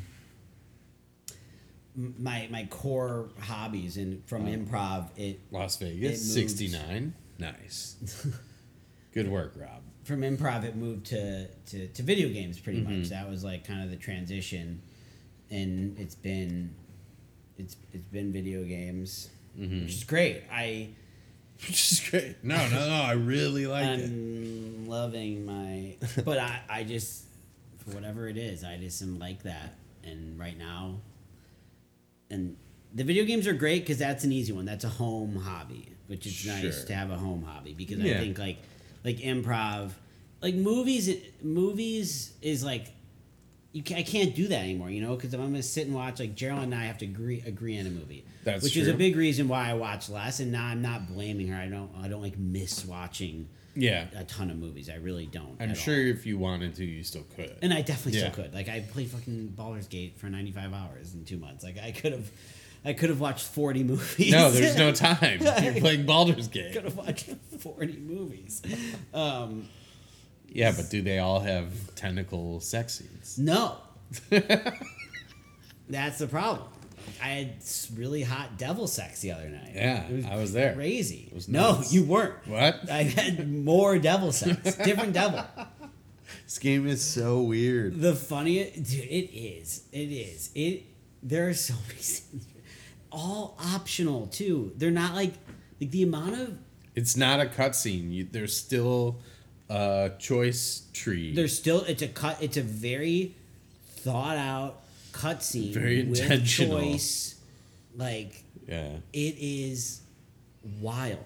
[1.96, 7.14] my my core hobbies and from improv it Las Vegas, 69.
[7.38, 8.26] Nice.
[9.12, 9.82] Good work, Rob.
[10.10, 13.00] From improv it moved to to, to video games pretty Mm-hmm.
[13.00, 13.08] much.
[13.10, 14.82] That was like kind of the transition,
[15.50, 16.74] and it's been
[17.56, 19.82] it's it's been video games, Mm-hmm.
[19.82, 20.42] which is great.
[20.52, 20.90] I
[21.66, 22.36] Which is great.
[22.42, 23.02] No, no, no.
[23.02, 24.04] I really like it.
[24.06, 27.24] I'm loving my, but I, I just,
[27.84, 29.74] for whatever it is, I just am like that.
[30.02, 31.00] And right now,
[32.30, 32.56] and
[32.94, 34.64] the video games are great because that's an easy one.
[34.64, 38.14] That's a home hobby, which is nice to have a home hobby because Yeah.
[38.14, 38.58] I think like,
[39.04, 39.90] like improv,
[40.42, 41.10] like movies,
[41.42, 42.86] movies is like,
[43.72, 45.94] you can, I can't do that anymore, you know, because if I'm gonna sit and
[45.94, 48.88] watch, like Gerald and I have to agree agree on a movie, That's which is
[48.88, 50.40] a big reason why I watch less.
[50.40, 51.56] And now I'm not blaming her.
[51.60, 54.06] I don't I don't like miss watching Yeah.
[54.16, 54.90] a ton of movies.
[54.90, 55.56] I really don't.
[55.60, 56.00] I'm sure all.
[56.00, 57.54] if you wanted to, you still could.
[57.62, 58.32] And I definitely Yeah.
[58.32, 58.54] still could.
[58.54, 61.62] Like I played fucking Baldur's Gate for 95 hours in two months.
[61.62, 62.28] Like I could have,
[62.84, 64.32] I could have watched forty movies.
[64.32, 65.40] No, there's no time.
[65.62, 66.70] You're playing Baldur's Gate.
[66.70, 67.28] I could have watched
[67.58, 68.62] forty movies.
[69.12, 69.68] Um,
[70.48, 73.38] Yeah, but do they all have tentacle sex scenes?
[73.38, 73.76] no,
[75.88, 76.68] that's the problem.
[77.22, 77.54] I had
[77.96, 79.72] really hot devil sex the other night.
[79.74, 80.74] Yeah, It I was there.
[80.74, 81.30] Crazy.
[81.34, 82.46] Was no, you weren't.
[82.46, 82.88] What?
[82.90, 85.44] I had more devil sex, different devil.
[86.44, 88.00] This game is so weird.
[88.00, 89.84] The funniest, dude, it is.
[89.92, 90.50] It is.
[90.56, 90.82] It.
[91.22, 92.44] There are so many scenes,
[93.10, 94.72] all optional too.
[94.76, 95.34] They're not like
[95.80, 96.58] like the amount of
[96.94, 98.30] It's not a cutscene.
[98.30, 99.18] There's still
[99.68, 101.34] a choice tree.
[101.34, 102.42] there's still it's a cut.
[102.42, 103.34] It's a very
[103.86, 104.82] thought out
[105.12, 105.72] cutscene.
[105.72, 106.80] Very with intentional.
[106.80, 107.36] Choice,
[107.96, 108.96] like yeah.
[109.12, 110.00] it is
[110.80, 111.24] wild.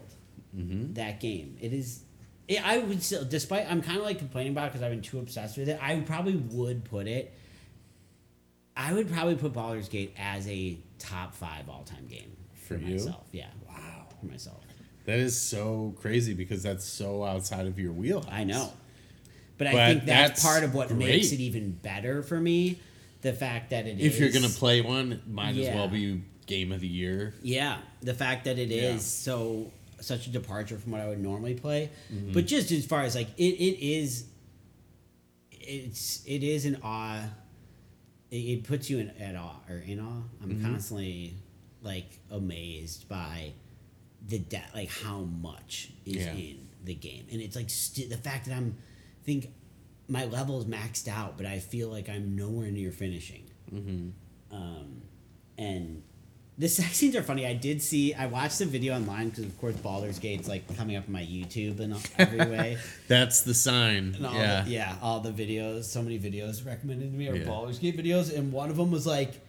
[0.57, 0.95] Mm-hmm.
[0.95, 1.57] That game.
[1.61, 2.01] It is.
[2.47, 5.03] It, I would still, despite I'm kind of like complaining about it because I've been
[5.03, 5.78] too obsessed with it.
[5.82, 7.32] I probably would put it.
[8.76, 12.37] I would probably put Baldur's Gate as a top five all time game
[12.67, 12.95] For you?
[12.95, 13.27] myself.
[13.33, 14.07] Yeah, Wow.
[14.21, 14.61] for myself.
[15.07, 18.31] That is so crazy because that's so outside of your wheelhouse.
[18.33, 18.73] I know,
[19.59, 22.79] but, I think that's, that's part of what makes it even better for me.
[23.21, 26.73] The fact that it If you're gonna play one, it might as well be game
[26.73, 27.35] of the year.
[27.43, 28.99] Yeah, the fact that it is Yeah.
[28.99, 32.33] so such a departure from what I would normally play, Mm-hmm.
[32.33, 34.25] but just as far as like it, it is,
[35.51, 37.25] it's it is an awe.
[38.31, 40.22] It, it puts you in at awe or in awe.
[40.43, 40.64] I'm Mm-hmm.
[40.64, 41.35] constantly
[41.83, 43.53] like amazed by
[44.27, 46.33] the de- like how much is Yeah.
[46.35, 48.77] in the game, and it's like sti- the fact that I'm
[49.25, 49.49] think
[50.09, 53.45] my level is maxed out, but I feel like I'm nowhere near finishing.
[54.51, 55.03] Um,
[55.59, 56.03] and
[56.57, 57.47] the sex scenes are funny.
[57.47, 58.15] I did see.
[58.15, 61.23] I watched the video online because, of course, Baldur's Gate's like coming up on my
[61.23, 62.79] YouTube in every way.
[63.09, 64.15] That's the sign.
[64.17, 64.63] And all yeah.
[64.63, 65.85] the, yeah, all the videos.
[65.85, 67.45] So many videos recommended to me are Yeah.
[67.47, 69.41] Baldur's Gate videos, and one of them was like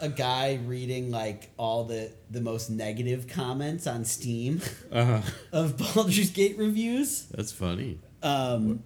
[0.00, 4.60] a guy reading like all the the most negative comments on Steam
[4.92, 5.20] Uh,
[5.52, 7.26] of Baldur's Gate reviews.
[7.26, 7.98] that's funny.
[8.22, 8.82] Um,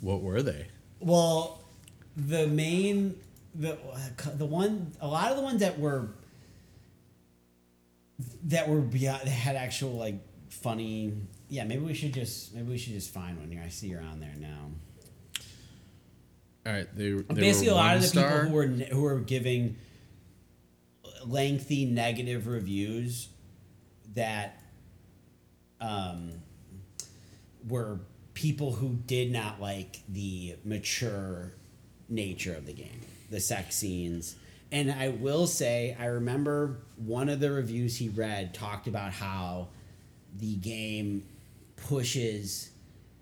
[0.00, 0.66] What were they?
[1.00, 1.62] Well,
[2.16, 3.18] the main
[3.54, 3.76] the
[4.34, 6.08] the one a lot of the ones that were
[8.44, 10.16] that were beyond that had actual like
[10.50, 11.12] funny.
[11.48, 13.62] Yeah, maybe we should just maybe we should just find one here.
[13.64, 14.70] I see you're on there now.
[16.66, 18.28] All right, they, they Basically, were a lot of the star.
[18.28, 19.76] people who were who were giving
[21.24, 23.28] lengthy negative reviews
[24.14, 24.60] that
[25.80, 26.32] um,
[27.66, 28.00] were
[28.34, 31.52] people who did not like the mature
[32.08, 33.00] nature of the game,
[33.30, 34.36] the sex scenes.
[34.70, 39.68] And I will say, I remember one of the reviews he read talked about how
[40.36, 41.24] the game
[41.76, 42.70] pushes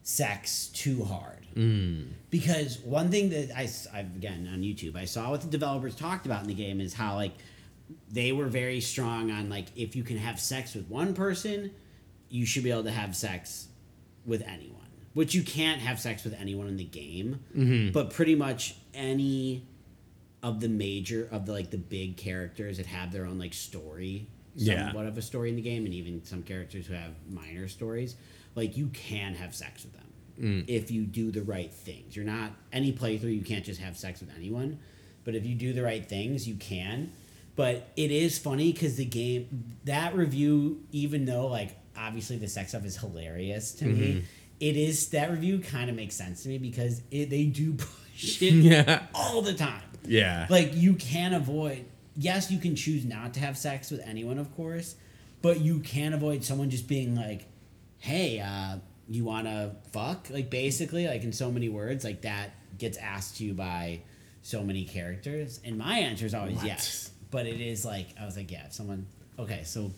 [0.03, 1.47] sex too hard.
[1.55, 2.09] Mm.
[2.31, 6.27] Because one thing that I, have again on YouTube, I saw what the developers talked
[6.27, 7.33] about in the game is how like
[8.11, 11.71] they were very strong on like if you can have sex with one person,
[12.29, 13.69] you should be able to have sex
[14.25, 14.75] with anyone.
[15.15, 17.93] Which you can't have sex with anyone in the game, mm-hmm.
[17.93, 19.65] but pretty much any
[20.47, 24.29] of the major of the like the big characters that have their own like story,
[24.55, 24.87] Yeah.
[24.87, 28.15] somewhat of a story in the game, and even some characters who have minor stories,
[28.55, 30.07] like you can have sex with them
[30.41, 30.65] mm.
[30.69, 32.15] if you do the right things.
[32.15, 34.79] You're not any playthrough you can't just have sex with anyone,
[35.25, 37.11] but if you do the right things, you can.
[37.57, 42.69] But it is funny because the game that review, even though like obviously the sex
[42.69, 44.21] stuff is hilarious to me, mm-hmm.
[44.61, 48.06] it is that review kind of makes sense to me because it, they do push
[48.23, 49.03] it Yeah.
[49.15, 49.83] all the time.
[50.07, 50.47] Yeah.
[50.51, 51.85] Like you can avoid.
[52.17, 54.95] Yes, you can choose not to have sex with anyone, of course,
[55.43, 57.45] but you can avoid someone just being like,
[57.99, 62.51] "Hey, uh, you want to fuck?" Like basically, like in so many words, like that
[62.79, 64.01] gets asked to you by
[64.43, 66.67] so many characters, and my answer is always What?
[66.67, 67.11] yes.
[67.31, 69.07] But it is like I was like, yeah, if someone.
[69.39, 69.91] Okay, so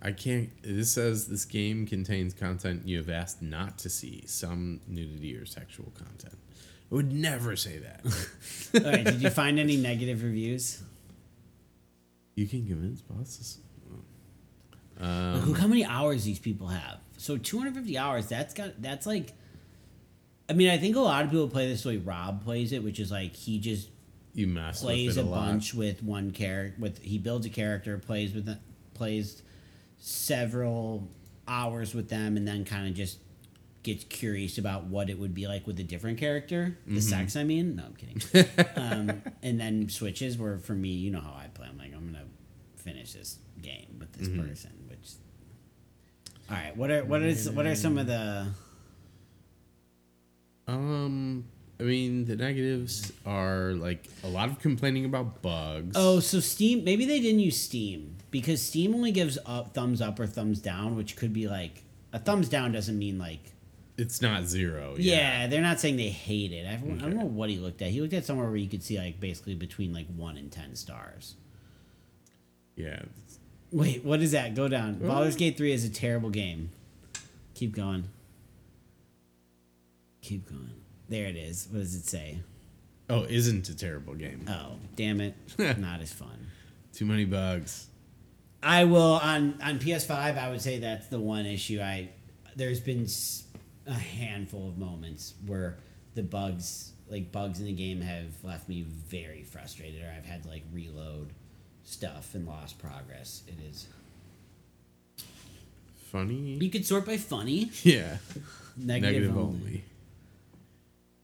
[0.00, 0.50] I can't.
[0.62, 5.46] This says this game contains content you have asked not to see, some nudity or
[5.46, 6.34] sexual content.
[6.92, 8.04] I would never say that.
[8.84, 10.82] all right, did you find any negative reviews?
[12.34, 13.58] you can convince bosses.
[15.00, 16.98] Like, look how many hours these people have.
[17.16, 18.28] So 250 hours.
[18.28, 18.80] That's got.
[18.80, 19.32] That's like.
[20.48, 22.82] I mean, I think a lot of people play this the way Rob plays it,
[22.82, 23.88] which is like he just
[24.34, 26.80] You mess plays a a, bunch with one character.
[26.80, 28.56] With he builds a character, plays with
[28.94, 29.42] plays
[29.98, 31.08] several
[31.48, 33.18] hours with them, and then kind of just
[33.82, 36.76] gets curious about what it would be like with a different character.
[36.86, 37.76] The sex, I mean.
[37.76, 38.48] No, I'm kidding.
[38.76, 40.38] um, and then switches.
[40.38, 41.66] Where for me, you know how I play.
[41.68, 42.24] I'm like, I'm gonna
[42.76, 44.70] finish this game with this person.
[44.88, 45.10] Which.
[46.50, 46.76] All right.
[46.76, 48.48] What are what is what are some of the
[50.68, 51.44] Um,
[51.80, 55.96] I mean, the negatives are like a lot of complaining about bugs.
[55.96, 56.84] Oh, so Steam.
[56.84, 58.16] Maybe they didn't use Steam.
[58.30, 62.18] because Steam only gives up thumbs up or thumbs down, which could be like a
[62.18, 63.51] thumbs down doesn't mean like
[63.98, 64.94] It's not zero.
[64.98, 66.66] yeah, they're not saying they hate it.
[66.66, 67.90] I, don't- I don't know what he looked at.
[67.90, 70.74] He looked at somewhere where you could see like basically between like one and ten
[70.76, 71.34] stars.
[72.74, 73.02] Yeah.
[73.70, 74.54] Wait, what is that?
[74.54, 74.94] Go down.
[74.94, 76.70] Baldur's Gate 3 is a terrible game.
[77.54, 78.04] Keep going.
[80.22, 80.70] Keep going.
[81.08, 81.68] There it is.
[81.70, 82.40] What does it say?
[83.10, 84.46] Oh, isn't a terrible game.
[84.48, 85.34] Oh, damn it.
[85.78, 86.48] Not as fun.
[86.94, 87.86] Too many bugs.
[88.62, 90.10] I will on on PS5.
[90.38, 91.80] I would say that's the one issue.
[91.80, 92.10] I
[92.54, 93.44] there's been s-
[93.86, 95.78] a handful of moments where
[96.14, 100.42] the bugs, like bugs in the game, have left me very frustrated, or I've had
[100.44, 101.30] to like reload
[101.84, 103.42] stuff and lost progress.
[103.48, 103.86] It is.
[106.10, 106.58] Funny.
[106.60, 108.18] You could sort by funny, Yeah.
[108.76, 109.56] negative, Negative only.
[109.58, 109.84] only.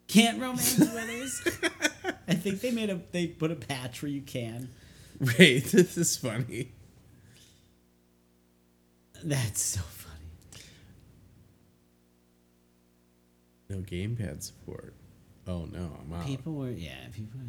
[0.08, 1.42] Can't romance winners.
[2.26, 4.70] I think they made a they put a patch where you can.
[5.38, 6.72] Wait, this is funny.
[9.22, 10.14] That's so funny.
[13.68, 14.94] No gamepad support.
[15.46, 16.26] Oh no, I'm out.
[16.26, 17.40] People were yeah, people.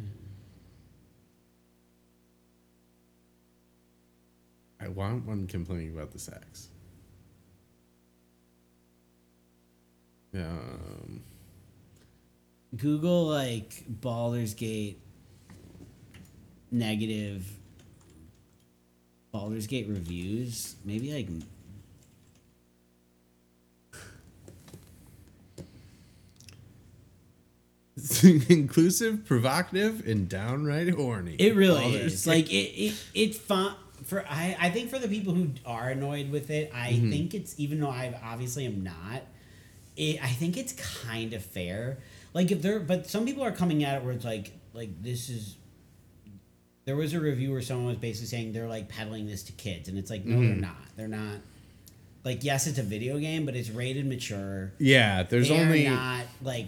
[4.80, 6.68] I want one complaining about the sex.
[10.34, 11.22] Um,
[12.76, 14.98] Google like Baldur's Gate
[16.70, 17.44] negative
[19.32, 20.76] Baldur's Gate reviews.
[20.84, 21.28] Maybe like
[28.50, 31.36] inclusive, provocative, and downright horny.
[31.38, 32.26] it really Baldur's is.
[32.26, 36.30] Like it it it's fun for I I think for the people who are annoyed
[36.30, 37.10] with it, I mm-hmm.
[37.10, 39.22] think it's even though I obviously am not.
[39.96, 41.98] It, I think it's kind of fair.
[42.32, 45.28] Like if there, but some people are coming at it where it's like, like this
[45.28, 45.56] is.
[46.86, 49.88] There was a review where someone was basically saying they're like peddling this to kids,
[49.88, 50.60] and it's like, no, they're mm-hmm.
[50.60, 50.96] not.
[50.96, 51.38] They're not.
[52.24, 54.72] Like, yes, it's a video game, but it's rated mature.
[54.78, 56.66] yeah, there's They're only not like.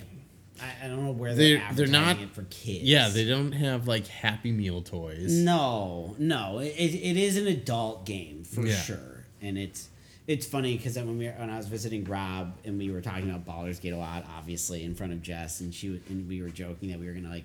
[0.60, 2.84] I, I don't know where They're- they're they're not- it for kids.
[2.84, 5.32] yeah they don't have like Happy Meal toys.
[5.32, 8.76] No, no, it, it is an adult game for Yeah.
[8.76, 9.88] sure, and it's
[10.28, 13.28] it's funny because when we were, when I was visiting Rob and we were talking
[13.28, 16.48] about Baldur's Gate a lot, obviously in front of Jess, and she and we were
[16.50, 17.44] joking that we were gonna like.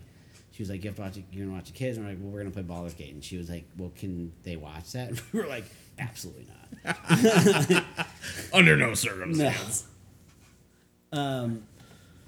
[0.52, 1.18] She was like, "You have to watch.
[1.32, 3.24] You're gonna watch the kids." And we're like, "Well, we're gonna play Baldur's Gate." And
[3.24, 5.66] she was like, "Well, can they watch that?" And we were like,
[6.00, 6.48] "Absolutely
[6.84, 7.84] not."
[8.54, 8.94] Under no No.
[8.96, 9.86] circumstance.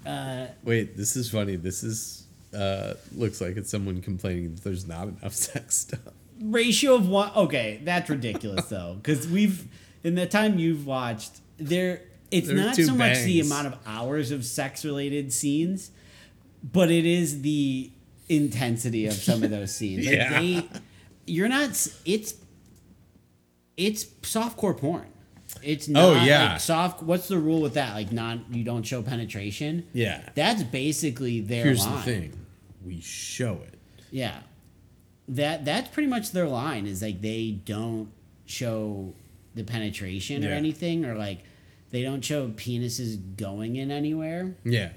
[0.06, 1.56] Um, Wait, this is funny.
[1.56, 2.24] This is
[2.54, 6.00] uh looks like it's someone complaining that there's not enough sex stuff.
[6.42, 7.30] ratio of one.
[7.36, 9.66] Okay, that's ridiculous though, because we've
[10.02, 12.02] in the time you've watched there.
[12.30, 15.90] It's There's not so much the amount of hours of sex related scenes,
[16.62, 17.90] but it is the
[18.28, 20.06] intensity of some of those scenes.
[20.06, 20.40] Like Yeah.
[20.40, 20.68] they,
[21.26, 21.70] you're not.
[22.04, 22.34] It's
[23.76, 25.06] it's softcore porn.
[25.62, 26.52] It's oh, not Oh, yeah.
[26.52, 27.02] like soft.
[27.02, 27.94] What's the rule with that?
[27.94, 29.86] Like non, you don't show penetration.
[29.92, 30.28] Yeah.
[30.34, 31.64] that's basically their.
[31.64, 31.96] Here's line.
[31.96, 32.46] the thing.
[32.84, 33.78] We show it.
[34.10, 34.40] Yeah.
[35.28, 38.10] That that's pretty much their line is like they don't
[38.46, 39.14] show
[39.54, 41.44] the penetration or anything or like
[41.90, 44.90] they don't show penises going in anywhere, Yeah.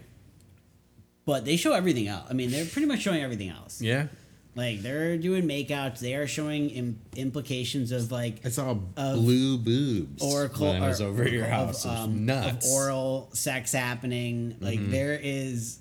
[1.26, 2.28] but they show everything else.
[2.30, 3.82] I mean, they're pretty much showing everything else.
[3.82, 4.08] Yeah.
[4.56, 10.22] Like they're doing makeouts, they are showing Im- implications of like I saw blue boobs
[10.22, 11.86] or when I was or- over your of, house.
[11.88, 12.64] Um, nuts.
[12.68, 14.56] of oral sex happening.
[14.60, 14.92] Like Mm-hmm.
[14.92, 15.80] there is,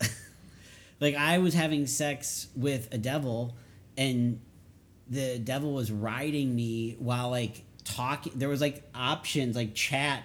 [1.00, 3.54] like I was having sex with a devil,
[3.98, 4.40] and
[5.08, 8.32] the devil was riding me while like talking.
[8.36, 10.22] There was like options like chat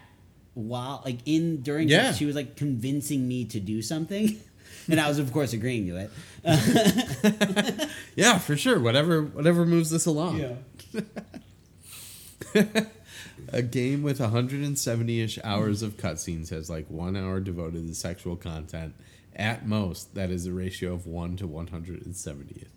[0.54, 2.14] while like in during Yeah.
[2.14, 4.40] she was like convincing me to do something.
[4.90, 7.90] And I was, of course, agreeing to it.
[8.16, 8.80] Yeah, for sure.
[8.80, 10.58] Whatever whatever moves this along.
[13.50, 18.94] A game with 170-ish hours of cutscenes has like one hour devoted to sexual content.
[19.36, 22.70] At most, that is a ratio of 1 to 170th.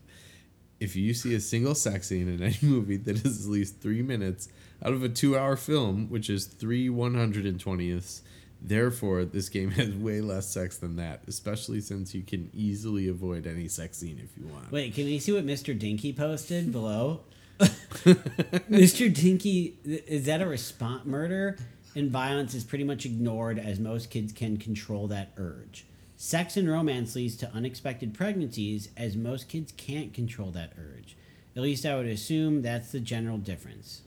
[0.79, 4.03] If you see a single sex scene in any movie that is at least three
[4.03, 4.49] minutes
[4.85, 8.21] out of a two-hour film, which is three 120ths,
[8.63, 13.47] therefore this game has way less sex than that, especially since you can easily avoid
[13.47, 14.71] any sex scene if you want.
[14.71, 15.79] Wait, can we see what Mr.
[15.79, 17.21] Dinky posted below?
[17.61, 19.13] Mr.
[19.13, 21.05] Dinky, is that a response?
[21.05, 21.59] Murder
[21.95, 25.85] and violence is pretty much ignored as most kids can control that urge.
[26.17, 31.17] Sex and romance leads to unexpected pregnancies as most kids can't control that urge.
[31.57, 34.03] At least I would assume that's the general difference.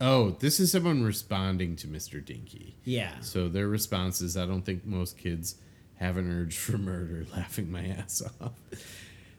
[0.00, 2.24] Oh, this is someone responding to Mr.
[2.24, 2.76] Dinky.
[2.84, 3.20] Yeah.
[3.20, 5.56] So their response is I don't think most kids
[5.96, 8.52] have an urge for murder, laughing my ass off.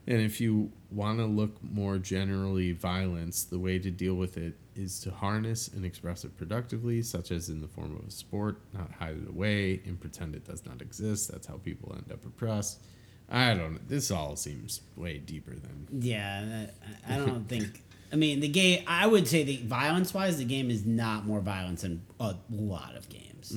[0.06, 4.54] And if you want to look more generally violence, the way to deal with it
[4.74, 8.60] is to harness and express it productively, such as in the form of a sport,
[8.72, 11.30] not hide it away and pretend it does not exist.
[11.30, 12.80] That's how people end up oppressed.
[13.28, 13.80] I don't know.
[13.88, 15.86] This all seems way deeper than.
[16.00, 16.66] Yeah,
[17.08, 17.82] I I don't think.
[18.12, 18.84] I mean, the game.
[18.86, 22.94] I would say the violence wise, the game is not more violent than a lot
[22.96, 23.56] of games.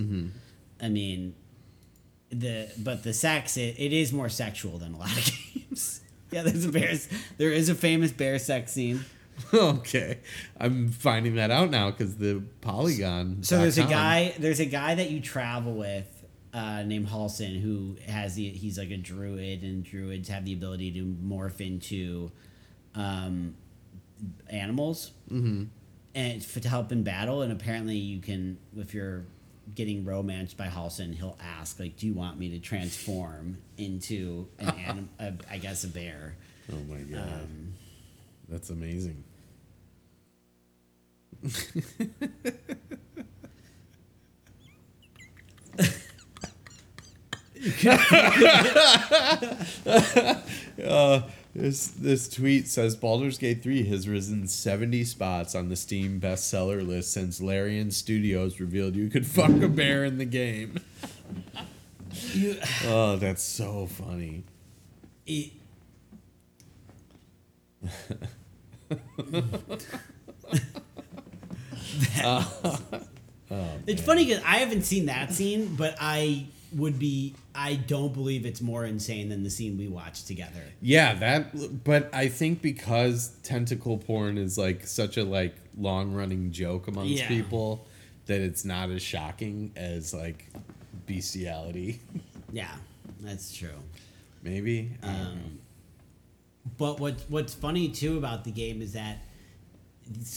[0.81, 1.35] I mean,
[2.29, 6.01] the but the sex it, it is more sexual than a lot of games.
[6.31, 6.93] yeah, there's a bear.
[7.37, 9.03] There is a famous bear sex scene.
[9.53, 10.19] okay.
[10.57, 13.43] I'm finding that out now because the Polygon.
[13.43, 14.33] So there's a guy.
[14.39, 16.11] There's a guy that you travel with.
[16.53, 20.93] Uh, named Halsin, who has the he's like a druid, and druids have the ability
[20.93, 22.31] to morph into
[22.95, 23.55] um,
[24.49, 25.63] animals, mm-hmm.
[26.13, 27.41] and for, to help in battle.
[27.41, 29.25] And apparently, you can if you're
[29.73, 34.69] getting romanced by Halsin, he'll ask like, "Do you want me to transform into an
[34.87, 36.35] anim- a, I guess a bear?"
[36.71, 37.41] Oh my god.
[37.41, 37.73] Um,
[38.49, 39.23] That's amazing.
[50.83, 51.21] uh,
[51.55, 56.85] this this tweet says Baldur's Gate 3 has risen 70 spots on the Steam bestseller
[56.85, 60.79] list since Larian Studios revealed you could fuck a bear in the game.
[62.33, 64.43] You, Oh, that's so funny.
[65.25, 65.51] it,
[72.23, 72.79] oh,
[73.51, 77.35] oh, it's funny because I haven't seen that scene, but I would be.
[77.53, 80.63] I don't believe it's more insane than the scene we watched together.
[80.81, 81.83] Yeah, that.
[81.83, 87.11] But I think because tentacle porn is like such a like long running joke amongst
[87.13, 87.27] Yeah.
[87.27, 87.85] people,
[88.25, 90.47] that it's not as shocking as like
[91.05, 91.99] bestiality.
[92.53, 92.71] Yeah,
[93.19, 93.67] that's true.
[94.41, 94.91] Maybe.
[95.03, 95.21] I don't know.
[95.31, 95.59] Um,
[96.77, 99.17] but what what's funny too about the game is that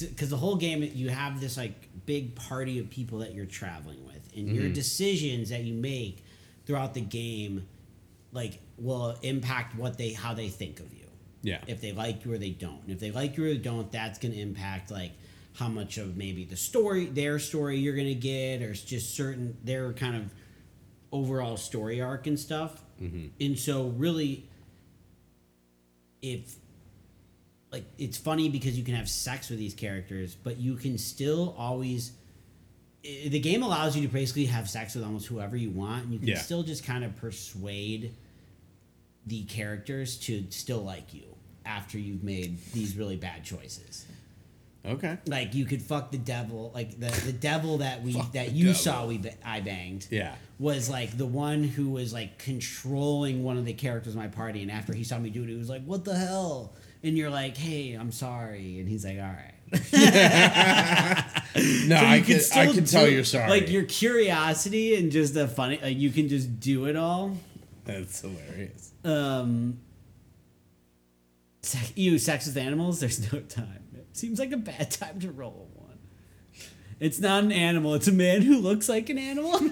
[0.00, 4.04] because the whole game you have this like big party of people that you're traveling
[4.06, 4.72] with, and your mm-hmm.
[4.72, 6.24] decisions that you make
[6.66, 7.66] throughout the game,
[8.32, 11.06] like will impact what they how they think of you.
[11.42, 11.58] yeah.
[11.66, 12.82] If they like you or they don't.
[12.82, 15.12] And if they like you or they don't, that's gonna impact like
[15.54, 19.56] how much of maybe the story, their story you're gonna get, or it's just certain
[19.64, 20.32] their kind of
[21.10, 22.82] overall story arc and stuff.
[23.00, 23.26] Mm-hmm.
[23.40, 24.48] And so really
[26.22, 26.56] if
[27.70, 31.54] like it's funny because you can have sex with these characters, but you can still
[31.58, 32.12] always
[33.28, 36.18] the game allows you to basically have sex with almost whoever you want, and you
[36.18, 36.38] can Yeah.
[36.38, 38.12] still just kind of persuade
[39.26, 41.24] the characters to still like you
[41.66, 44.06] after you've made these really bad choices.
[44.86, 45.18] okay.
[45.26, 48.80] Like you could fuck the devil, like the the devil that we that you devil.
[48.80, 50.34] saw we I banged Yeah.
[50.58, 54.62] was like the one who was like controlling one of the characters in my party,
[54.62, 57.28] and after he saw me do it, he was like, "What the hell?" And you're
[57.30, 59.78] like, "Hey, I'm sorry," and he's like, "All right." No,
[61.96, 62.40] So I can.
[62.54, 63.50] I can tell do- you're sorry.
[63.50, 67.36] Like your curiosity and just the funny, like you can just do it all.
[67.84, 68.92] That's hilarious.
[69.04, 69.78] Um,
[71.62, 73.00] sex, you sex with animals.
[73.00, 73.82] There's no time.
[73.94, 75.98] It seems like a bad time to roll one.
[77.00, 77.94] It's not an animal.
[77.94, 79.58] It's a man who looks like an animal.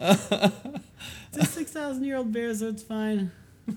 [0.00, 3.30] it's a six thousand year old bear, so it's fine.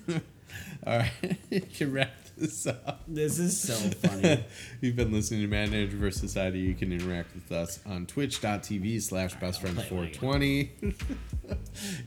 [0.87, 1.11] All right,
[1.49, 3.03] you can wrap this up.
[3.07, 4.43] This is so funny.
[4.81, 6.19] You've been listening to Man Manager vs.
[6.19, 6.59] Society.
[6.59, 10.95] You can interact with us on twitch.tv slash bestfriend420.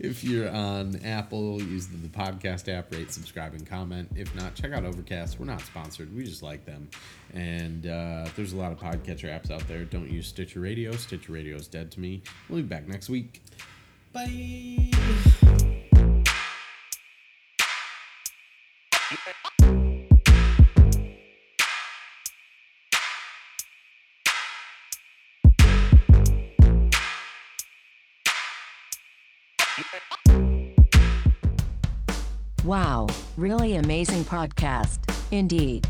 [0.01, 4.11] if you're on Apple, use the, the podcast app, rate, subscribe, and comment.
[4.17, 5.39] If not, check out Overcast.
[5.39, 6.15] We're not sponsored.
[6.15, 6.89] We just like them.
[7.33, 9.85] And uh, there's a lot of podcatcher apps out there.
[9.85, 10.93] Don't use Stitcher Radio.
[10.93, 12.23] Stitcher Radio is dead to me.
[12.49, 13.43] We'll be back next week.
[14.13, 15.81] Bye.
[32.65, 34.99] Wow, really amazing podcast.
[35.31, 35.87] Indeed.